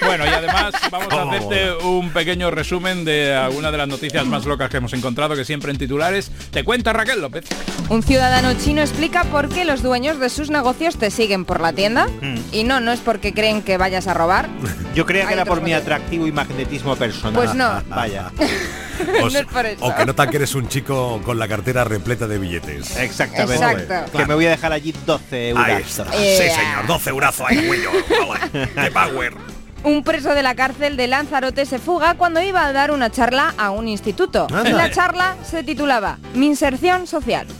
Bueno, 0.05 0.25
y 0.27 0.29
además 0.29 0.75
vamos 0.91 1.13
a 1.13 1.23
hacerte 1.23 1.73
un 1.85 2.11
pequeño 2.13 2.51
resumen 2.51 3.05
de 3.05 3.35
alguna 3.35 3.71
de 3.71 3.79
las 3.79 3.89
noticias 3.89 4.25
más 4.27 4.45
locas 4.47 4.71
que 4.71 4.77
hemos 4.79 4.93
encontrado, 4.93 5.35
que 5.37 5.45
siempre 5.45 5.71
en 5.71 5.79
titulares. 5.79 6.31
Te 6.51 6.65
cuenta 6.65 6.93
Raquel 6.93 7.21
López. 7.21 7.45
Un 7.89 8.03
ciudadano 8.03 8.55
chino 8.55 8.81
explica 8.83 9.25
por 9.25 9.49
qué 9.49 9.65
los 9.65 9.83
dueños 9.83 10.19
de 10.19 10.29
sus 10.29 10.51
negocios 10.51 10.97
te 10.99 11.11
siguen 11.11 11.45
por 11.45 11.61
la 11.61 11.73
tienda. 11.73 12.07
Mm. 12.21 12.37
Y 12.53 12.65
no, 12.65 12.81
no 12.81 12.93
es 12.93 13.01
porque 13.01 13.33
creen 13.33 13.63
que 13.63 13.77
vayas 13.79 14.07
a 14.07 14.15
robar. 14.15 14.49
Yo 14.95 15.07
creía 15.07 15.27
que 15.27 15.35
era 15.35 15.45
por 15.45 15.61
mi 15.63 15.73
atractivo 15.73 16.27
y 16.27 16.33
magnetismo 16.33 16.97
personal. 16.97 17.35
Pues 17.35 17.55
no. 17.55 17.83
Vaya. 17.89 18.31
O, 19.23 19.29
No 19.31 19.39
es 19.39 19.45
por 19.47 19.67
eso. 19.67 19.85
o 19.85 19.95
que 19.95 20.07
notan 20.07 20.31
que 20.31 20.37
eres 20.39 20.55
un 20.55 20.69
chico 20.69 21.21
con 21.25 21.39
la 21.39 21.47
cartera 21.49 21.85
repleta 21.85 22.27
de 22.27 22.39
billetes. 22.39 22.97
Exactamente. 22.97 23.56
Exacto. 23.63 24.19
Que 24.19 24.27
me 24.27 24.35
voy 24.35 24.47
a 24.47 24.51
dejar 24.51 24.73
allí 24.73 24.93
12 25.05 25.49
euros. 25.51 25.67
Sí, 25.87 26.03
señor. 26.49 26.87
12 26.87 27.11
eurazos 27.11 27.47
ahí, 27.49 27.67
cuello. 27.67 27.91
Ole. 27.91 28.69
¡Qué 28.75 28.91
power! 28.93 29.35
Un 29.85 30.03
preso 30.03 30.35
de 30.35 30.43
la 30.43 30.55
cárcel 30.57 30.97
de 30.97 31.07
Lanzarote 31.07 31.65
se 31.65 31.79
fuga 31.79 32.15
cuando 32.15 32.43
iba 32.43 32.65
a 32.67 32.73
dar 32.73 32.91
una 32.91 33.11
charla 33.11 33.55
a 33.57 33.71
un 33.71 33.87
instituto. 33.87 34.49
Y 34.65 34.71
la 34.73 34.91
charla 34.91 35.37
se 35.49 35.63
titulaba 35.63 36.19
Mi 36.35 36.47
inserción 36.47 37.07
social. 37.07 37.47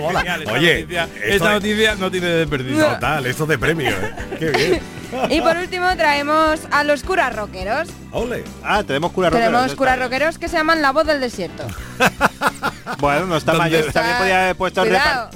Mola. 0.00 0.20
Genial, 0.20 0.42
esta 0.42 0.52
Oye, 0.52 0.80
noticia, 0.82 1.08
esta 1.24 1.48
de- 1.48 1.54
noticia 1.54 1.94
no 1.96 2.10
tiene 2.10 2.26
desperdicio. 2.28 2.86
Total, 2.86 3.26
esto 3.26 3.46
de 3.46 3.58
premio, 3.58 3.90
¿eh? 3.90 4.14
Qué 4.38 4.50
bien. 4.50 4.80
Y 5.30 5.40
por 5.40 5.56
último 5.56 5.86
traemos 5.96 6.60
a 6.70 6.84
los 6.84 7.02
curas 7.02 7.34
rockeros. 7.34 7.88
Ole. 8.12 8.44
Ah, 8.62 8.82
tenemos 8.86 9.10
cura 9.12 9.30
Tenemos 9.30 9.52
rockeros, 9.54 9.74
curas 9.78 9.94
está 9.94 10.06
bien. 10.06 10.20
rockeros 10.20 10.38
que 10.38 10.48
se 10.48 10.56
llaman 10.58 10.82
La 10.82 10.92
Voz 10.92 11.06
del 11.06 11.18
Desierto. 11.18 11.64
Bueno, 12.98 13.26
no 13.26 13.36
está 13.36 13.52
mal. 13.54 13.70
¿Dónde 13.70 13.86
Yo 13.86 13.92
también 13.92 14.16
podía 14.18 14.42
haber 14.42 14.56
puesto 14.56 14.84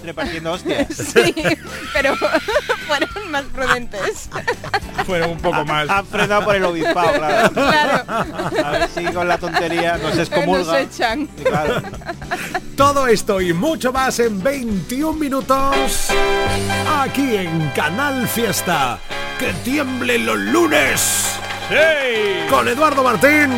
repartiendo 0.04 0.52
hostias. 0.52 0.86
Sí, 1.12 1.34
pero 1.92 2.14
fueron 2.86 3.30
más 3.30 3.42
prudentes. 3.44 4.28
Fueron 5.06 5.30
un 5.30 5.38
poco 5.38 5.64
más. 5.64 5.88
Han 5.88 6.06
frenado 6.06 6.44
por 6.44 6.54
el 6.54 6.64
obispado, 6.64 7.12
claro. 7.14 7.50
Claro, 7.52 8.04
A 8.64 8.70
ver 8.70 8.88
si 8.94 9.04
con 9.06 9.26
la 9.26 9.36
tontería 9.38 9.96
nos 9.96 10.16
excomulga. 10.16 10.72
nos 10.72 10.74
echan. 10.76 11.26
Claro. 11.26 11.82
Todo 12.76 13.06
esto 13.06 13.40
y 13.40 13.52
mucho 13.52 13.92
más 13.92 14.18
en 14.20 14.42
21 14.42 15.14
minutos 15.18 16.08
aquí 17.00 17.36
en 17.36 17.70
Canal 17.70 18.28
Fiesta. 18.28 18.98
Que 19.38 19.52
tiemblen 19.64 20.24
los 20.26 20.38
lunes 20.38 21.36
¡Sí! 21.68 22.48
con 22.48 22.68
Eduardo 22.68 23.02
Martín, 23.02 23.50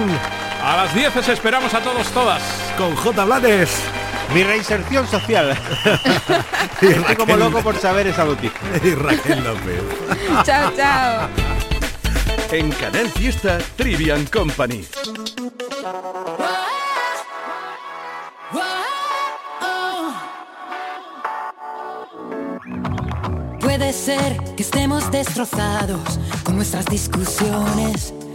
A 0.65 0.77
las 0.77 0.95
10 0.95 1.17
os 1.17 1.29
esperamos 1.29 1.75
a 1.75 1.81
todos, 1.81 2.07
todas. 2.09 2.43
con 2.79 2.95
J. 2.97 3.25
Blanes 3.25 3.71
Mi 4.33 4.43
reinserción 4.43 5.07
social. 5.07 5.57
y 6.81 6.87
Estoy 6.87 7.17
como 7.17 7.35
Raquel- 7.35 7.39
loco 7.39 7.61
por 7.62 7.77
saber 7.79 8.07
esa 8.07 8.25
noticia. 8.25 8.59
y 8.83 8.95
Raquel 8.95 9.45
López. 9.45 9.83
Chao, 10.45 10.73
chao. 10.77 11.29
En 12.51 12.71
Canal 12.73 13.09
Fiesta 13.11 13.59
Trivian 13.77 14.25
Company. 14.27 14.85
Puede 23.61 23.93
ser 23.93 24.37
que 24.57 24.62
estemos 24.62 25.11
destrozados 25.11 26.19
con 26.45 26.57
nuestras 26.57 26.85
discusiones, 26.87 28.12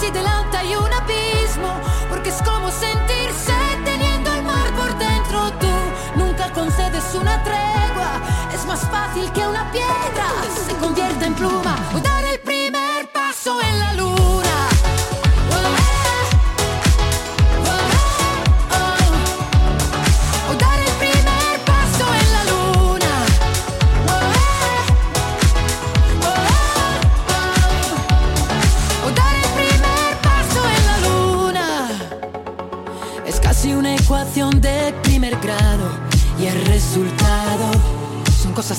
si 0.00 0.10
delante 0.10 0.56
hay 0.56 0.76
un 0.76 0.92
abismo, 0.92 1.80
porque 2.10 2.28
es 2.28 2.42
como 2.42 2.70
sentirse 2.70 3.54
teniendo 3.84 4.30
el 4.34 4.42
mar 4.42 4.70
por 4.74 4.96
dentro. 4.98 5.50
Tú 5.58 5.74
nunca 6.16 6.52
concedes 6.52 7.14
una 7.14 7.42
tregua, 7.42 8.20
es 8.52 8.64
más 8.66 8.80
fácil 8.90 9.30
que 9.32 9.46
una 9.46 9.70
piedra 9.72 9.85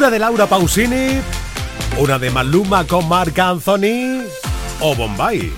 Una 0.00 0.08
de 0.08 0.18
Laura 0.18 0.46
Pausini, 0.46 1.20
una 1.98 2.18
de 2.18 2.30
Maluma 2.30 2.86
con 2.86 3.06
Marc 3.06 3.38
Anthony 3.38 4.22
o 4.80 4.94
Bombay. 4.94 5.52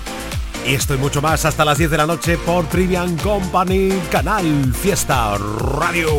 Y 0.67 0.75
esto 0.75 0.93
y 0.93 0.97
mucho 0.97 1.21
más 1.21 1.45
hasta 1.45 1.63
las 1.63 1.77
10 1.77 1.91
de 1.91 1.95
la 1.97 2.05
noche 2.05 2.37
por 2.37 2.67
Trivian 2.67 3.15
Company, 3.19 3.91
Canal 4.11 4.73
Fiesta 4.73 5.37
Radio. 5.37 6.09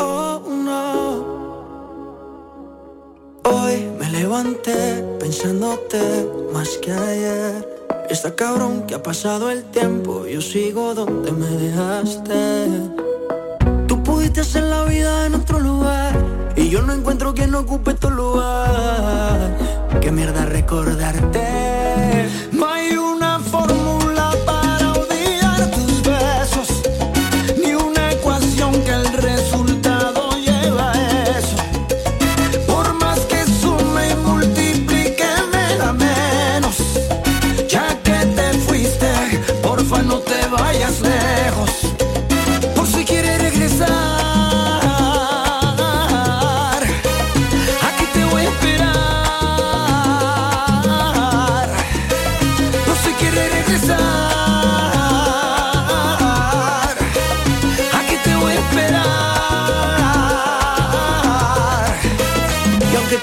Oh, 0.00 0.42
no. 0.48 1.24
Hoy 3.44 3.88
me 4.00 4.10
levanté 4.10 5.04
pensándote 5.20 6.28
más 6.52 6.68
que 6.82 6.90
ayer. 6.90 7.68
Está 8.10 8.34
cabrón 8.34 8.88
que 8.88 8.96
ha 8.96 9.02
pasado 9.04 9.52
el 9.52 9.62
tiempo, 9.70 10.26
yo 10.26 10.40
sigo 10.40 10.94
donde 10.94 11.30
me 11.30 11.46
dejaste. 11.46 12.63
Quien 17.54 17.66
ocupe 17.66 17.93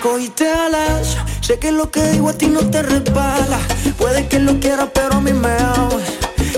cogiste 0.01 0.49
alas, 0.49 1.17
sé 1.41 1.59
que 1.59 1.71
lo 1.71 1.91
que 1.91 2.01
digo 2.11 2.29
a 2.29 2.33
ti 2.33 2.47
no 2.47 2.61
te 2.61 2.81
resbala. 2.81 3.59
Puede 3.97 4.27
que 4.27 4.39
lo 4.39 4.59
quieras, 4.59 4.89
pero 4.93 5.15
a 5.15 5.21
mí 5.21 5.31
me 5.31 5.51
ama. 5.51 5.89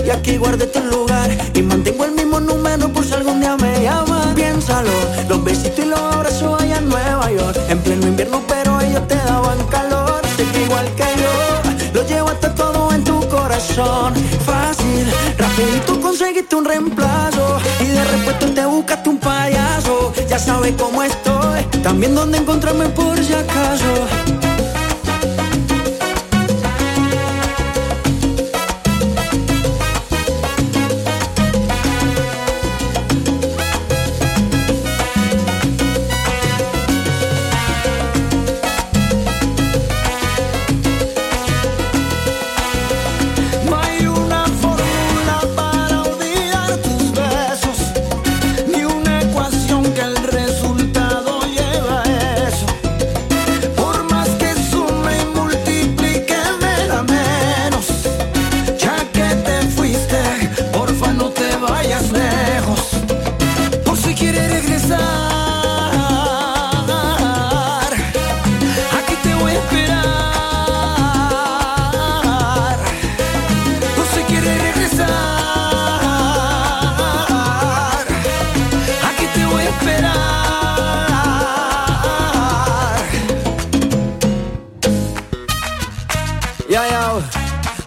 Y 0.04 0.10
aquí 0.10 0.36
guardé 0.36 0.66
tu 0.66 0.80
lugar 0.80 1.30
y 1.54 1.62
mantengo 1.62 2.04
el 2.04 2.12
mismo 2.12 2.40
número 2.40 2.88
por 2.88 3.04
si 3.04 3.12
algún 3.12 3.40
día 3.40 3.56
me 3.56 3.82
llaman. 3.82 4.34
Piénsalo, 4.34 4.90
los 5.28 5.44
besitos 5.44 5.78
y 5.78 5.88
los 5.88 5.98
abrazos 5.98 6.60
allá 6.62 6.78
en 6.78 6.88
Nueva 6.88 7.30
York. 7.30 7.58
En 7.68 7.78
pleno 7.80 8.06
invierno, 8.06 8.42
pero 8.48 8.80
ellos 8.80 9.06
te 9.08 9.16
daban 9.16 9.58
calor. 9.68 10.22
Sé 10.36 10.44
que 10.52 10.62
igual 10.62 10.86
que 10.96 11.08
yo, 11.22 12.00
lo 12.00 12.08
llevaste 12.08 12.48
todo 12.50 12.92
en 12.92 13.04
tu 13.04 13.28
corazón. 13.28 14.14
Fácil, 14.46 15.06
rapidito 15.38 16.00
conseguiste 16.00 16.56
un 16.56 16.64
reemplazo. 16.64 17.58
De 17.94 18.04
repente 18.04 18.46
te 18.48 18.66
buscaste 18.66 19.08
un 19.08 19.18
payaso. 19.18 20.12
Ya 20.28 20.38
sabes 20.38 20.74
cómo 20.76 21.02
estoy, 21.02 21.62
también 21.82 22.14
dónde 22.14 22.38
encontrarme 22.38 22.86
por 22.88 23.16
si 23.24 23.32
acaso. 23.32 24.23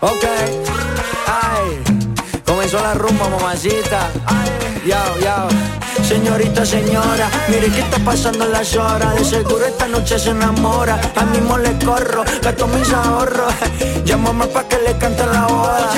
Ok, 0.02 0.24
ay, 1.28 1.84
comenzó 2.46 2.80
la 2.82 2.94
rumba, 2.94 3.30
mamacita. 3.30 4.10
Ya, 4.86 5.04
ya, 5.20 5.48
señorita, 6.04 6.66
señora, 6.66 7.30
mire 7.50 7.70
que 7.70 7.82
está 7.82 7.98
pasando 8.00 8.46
las 8.46 8.74
horas. 8.76 9.16
De 9.16 9.26
seguro 9.26 9.66
esta 9.66 9.88
noche 9.88 10.18
se 10.18 10.30
enamora. 10.30 11.00
A 11.16 11.26
mismo 11.26 11.58
le 11.58 11.78
corro, 11.84 12.24
gasto 12.42 12.68
mis 12.68 12.92
ahorros. 12.94 13.54
Llámame 14.06 14.48
pa' 14.48 14.64
que 14.64 14.78
le 14.78 14.98
cante 14.98 15.26
la 15.26 15.48
boda. 15.48 15.92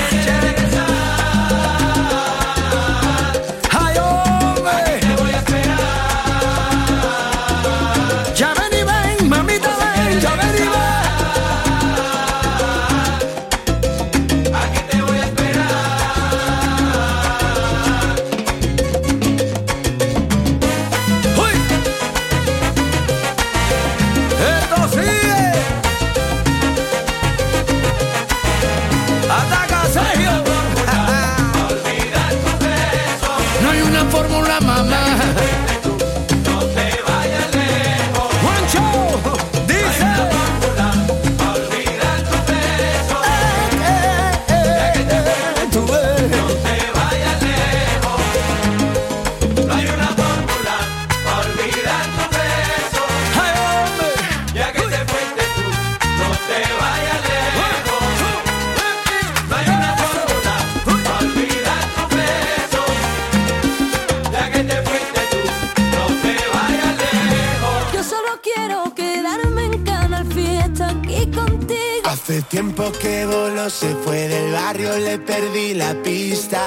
se 73.68 73.94
fue 74.06 74.28
del 74.30 74.54
barrio, 74.54 74.98
le 75.00 75.20
perdí 75.20 75.74
la 75.74 75.94
pista. 76.02 76.62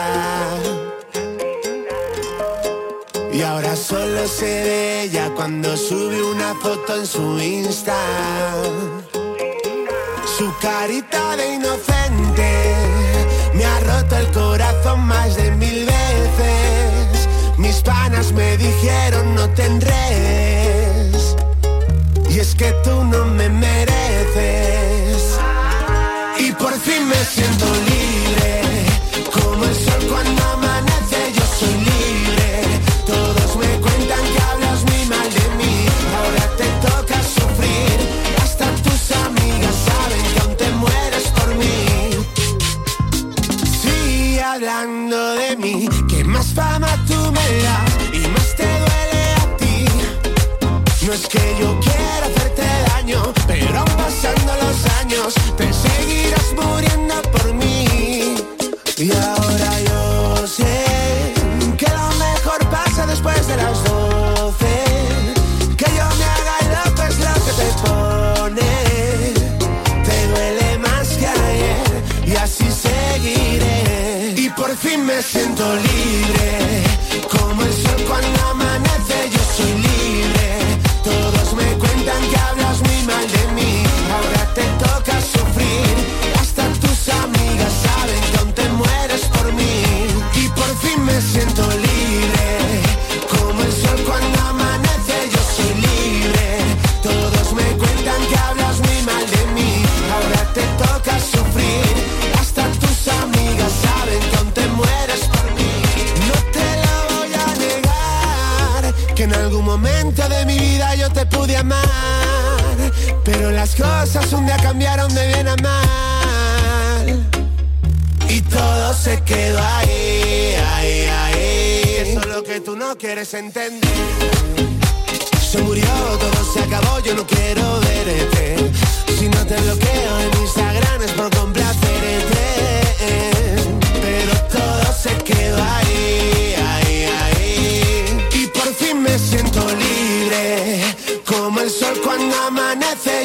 Y 3.33 3.41
ahora 3.41 3.75
solo 3.77 4.27
se 4.27 4.45
ve 4.45 5.03
ella 5.05 5.31
cuando 5.35 5.75
sube 5.77 6.23
una 6.23 6.55
foto 6.57 6.97
en 6.97 7.07
su 7.07 7.39
Insta. 7.39 7.97
Su 10.37 10.53
carita 10.61 11.37
de 11.37 11.55
inocente 11.55 12.75
me 13.55 13.65
ha 13.65 13.81
roto 13.81 14.17
el 14.17 14.31
corazón 14.33 15.01
más 15.07 15.37
de 15.37 15.51
mil 15.53 15.87
veces. 15.87 17.29
Mis 17.57 17.81
panas 17.81 18.33
me 18.33 18.57
dijeron 18.59 19.35
no 19.35 19.49
tendré 19.51 20.02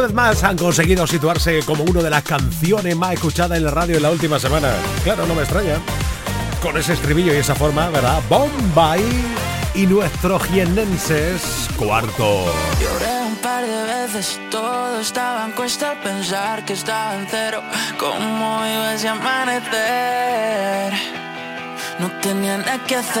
una 0.00 0.06
vez 0.06 0.16
más 0.16 0.42
han 0.44 0.56
conseguido 0.56 1.06
situarse 1.06 1.60
como 1.66 1.84
una 1.84 2.00
de 2.00 2.08
las 2.08 2.22
canciones 2.22 2.96
más 2.96 3.12
escuchadas 3.12 3.58
en 3.58 3.64
la 3.64 3.70
radio 3.70 3.96
en 3.96 4.02
la 4.02 4.10
última 4.10 4.38
semana. 4.38 4.72
Claro, 5.04 5.26
no 5.26 5.34
me 5.34 5.42
extraña. 5.42 5.74
Con 6.62 6.78
ese 6.78 6.94
estribillo 6.94 7.34
y 7.34 7.36
esa 7.36 7.54
forma, 7.54 7.90
¿verdad? 7.90 8.22
Bombay 8.30 9.04
y 9.74 9.86
nuestros 9.86 10.42
jienenses 10.44 11.68
cuarto. 11.76 12.46
No 21.98 22.10
tenía 22.22 22.56
nada 22.56 22.78
que 22.86 22.96
hacer. 22.96 23.20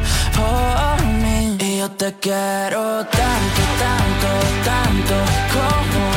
Y 1.59 1.77
yo 1.77 1.89
te 1.91 2.13
quiero 2.19 3.05
tanto, 3.05 3.61
tanto, 3.79 4.29
tanto 4.65 5.15
como 5.53 6.10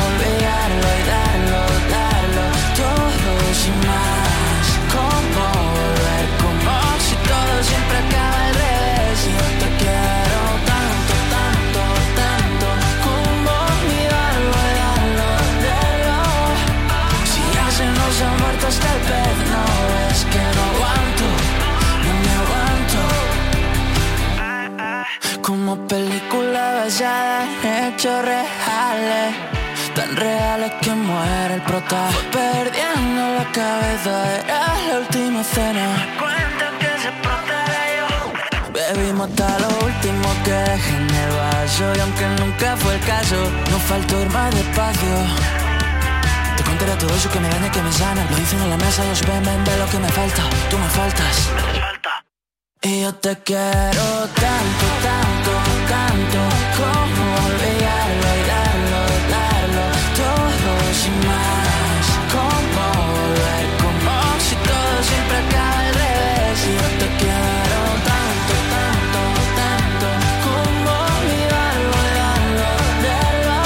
Película 25.77 26.83
basada 26.83 27.45
en 27.63 27.93
hechos 27.93 28.23
reales, 28.23 29.35
tan 29.93 30.15
reales 30.15 30.71
que 30.81 30.91
muere 30.91 31.55
el 31.55 31.61
prota. 31.61 32.09
Perdiendo 32.31 33.35
la 33.35 33.45
cabeza, 33.51 34.35
era 34.37 34.73
la 34.87 34.99
última 34.99 35.43
cena. 35.43 35.85
Cuenta 36.17 36.65
que 36.79 37.01
se 37.03 37.11
protege 37.21 38.93
Bebimos 38.95 39.29
hasta 39.29 39.59
lo 39.59 39.67
último 39.85 40.27
que 40.43 40.51
dejé 40.51 40.95
en 40.95 41.09
el 41.09 41.31
vaso. 41.37 41.93
Y 41.95 41.99
aunque 41.99 42.27
nunca 42.41 42.77
fue 42.77 42.95
el 42.95 43.01
caso, 43.01 43.35
no 43.69 43.77
faltó 43.79 44.21
ir 44.21 44.29
más 44.31 44.55
despacio. 44.55 45.15
Te 46.57 46.63
contaré 46.63 46.95
todo 46.95 47.13
eso 47.13 47.29
que 47.29 47.39
me 47.39 47.49
daña, 47.49 47.69
que 47.71 47.81
me 47.81 47.91
sana. 47.91 48.25
Lo 48.31 48.35
dicen 48.37 48.61
en 48.61 48.69
la 48.69 48.77
mesa, 48.77 49.03
los 49.03 49.21
ven, 49.21 49.43
ven, 49.43 49.63
ve 49.65 49.77
lo 49.77 49.87
que 49.91 49.99
me 49.99 50.09
falta. 50.09 50.41
Tú 50.69 50.77
me 50.79 50.87
faltas. 50.89 51.94
Y 52.81 53.01
yo 53.01 53.15
te 53.15 53.35
quiero 53.43 54.05
tanto, 54.43 54.85
tanto, 55.07 55.53
tanto 55.89 56.39
Como 56.77 57.23
olvidarlo 57.47 58.27
y 58.35 58.43
darlo, 58.53 59.01
darlo 59.33 59.85
Todo 60.21 60.73
sin 61.01 61.17
más. 61.27 62.05
Como 62.35 62.85
volver, 63.13 63.65
como 63.81 64.15
si 64.45 64.55
todo 64.69 64.95
siempre 65.09 65.37
acaba 65.45 65.79
al 65.79 65.93
revés. 65.95 66.57
Y 66.69 66.73
yo 66.79 66.87
te 67.01 67.07
quiero 67.21 67.81
tanto, 68.11 68.53
tanto, 68.75 69.21
tanto 69.61 70.07
Como 70.45 70.91
olvidarlo 71.17 71.97
darlo, 72.21 72.69
darlo 73.05 73.61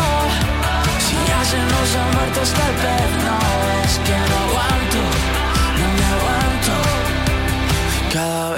Si 1.05 1.16
ya 1.28 1.39
se 1.51 1.60
nos 1.72 1.95
ha 1.95 2.05
muerto 2.16 2.41
hasta 2.41 2.64
el 2.70 3.18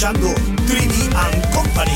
escuchando 0.00 0.34
Trivi 0.66 1.10
and 1.14 1.54
Company. 1.54 1.92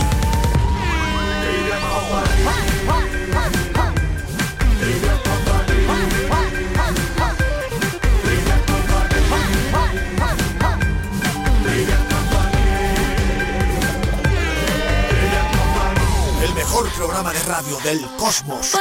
El 16.43 16.55
mejor 16.55 16.91
programa 16.91 17.33
de 17.33 17.39
radio 17.45 17.79
del 17.85 18.03
cosmos. 18.19 18.73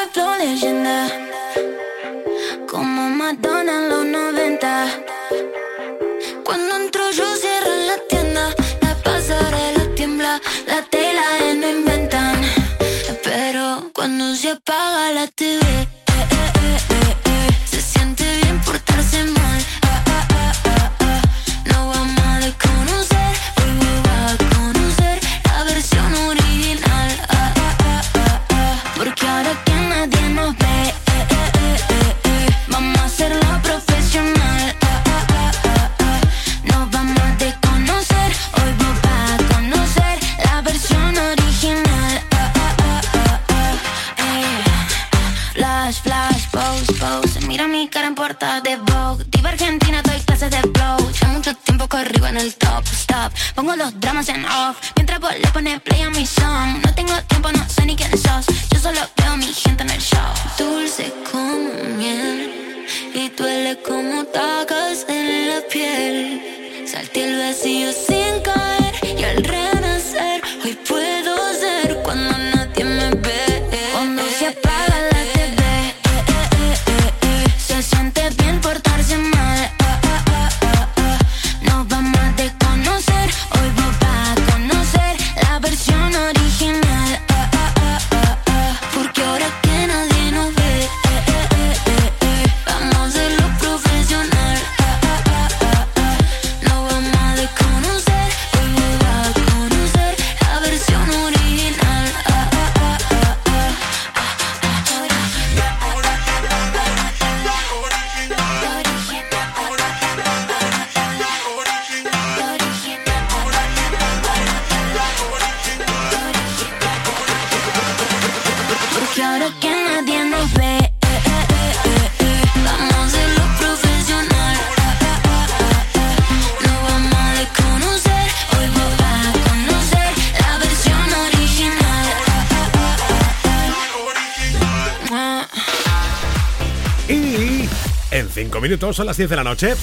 Minutos 138.63 138.95
son 138.95 139.07
las 139.07 139.17
10 139.17 139.29
de 139.29 139.35
la 139.35 139.43
noche. 139.43 139.73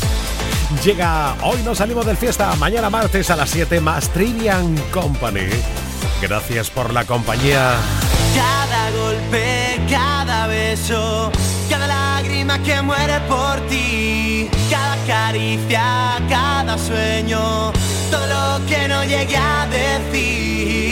Llega, 0.82 1.36
hoy 1.42 1.62
nos 1.62 1.76
salimos 1.76 2.06
del 2.06 2.16
fiesta, 2.16 2.56
mañana 2.56 2.88
martes 2.88 3.28
a 3.28 3.36
las 3.36 3.50
7 3.50 3.78
más 3.78 4.08
Trivian 4.08 4.74
Company. 4.90 5.50
Gracias 6.22 6.70
por 6.70 6.90
la 6.90 7.04
compañía. 7.04 7.74
Cada 8.34 8.90
golpe, 8.92 9.80
cada 9.90 10.46
beso, 10.46 11.30
cada 11.68 11.86
lágrima 11.86 12.58
que 12.62 12.80
muere 12.80 13.20
por 13.28 13.60
ti, 13.68 14.48
cada 14.70 14.96
caricia, 15.06 16.16
cada 16.30 16.78
sueño, 16.78 17.72
todo 18.10 18.26
lo 18.26 18.66
que 18.66 18.88
no 18.88 19.04
llegué 19.04 19.36
a 19.36 19.66
decir. 19.66 20.89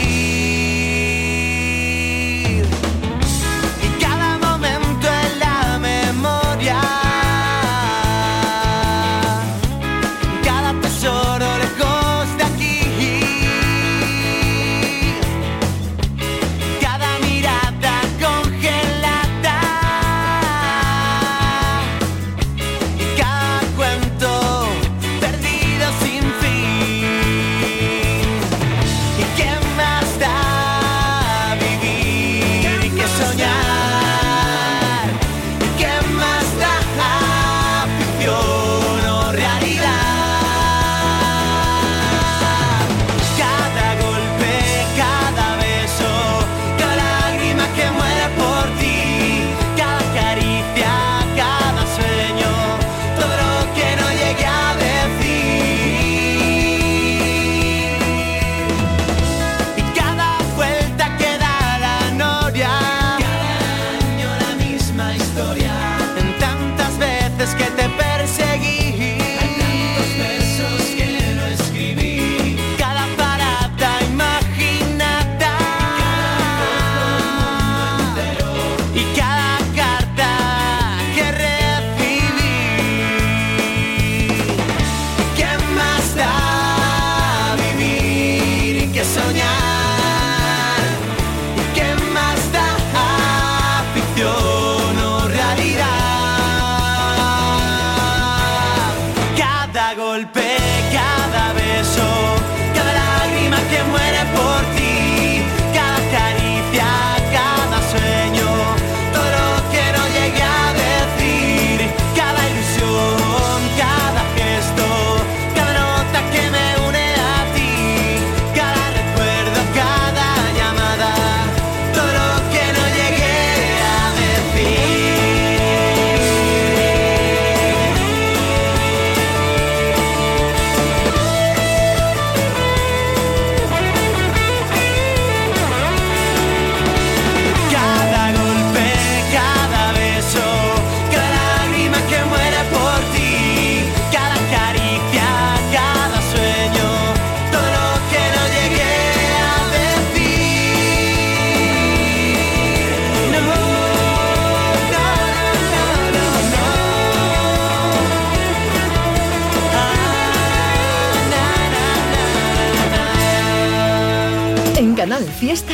Fiesta 165.39 165.73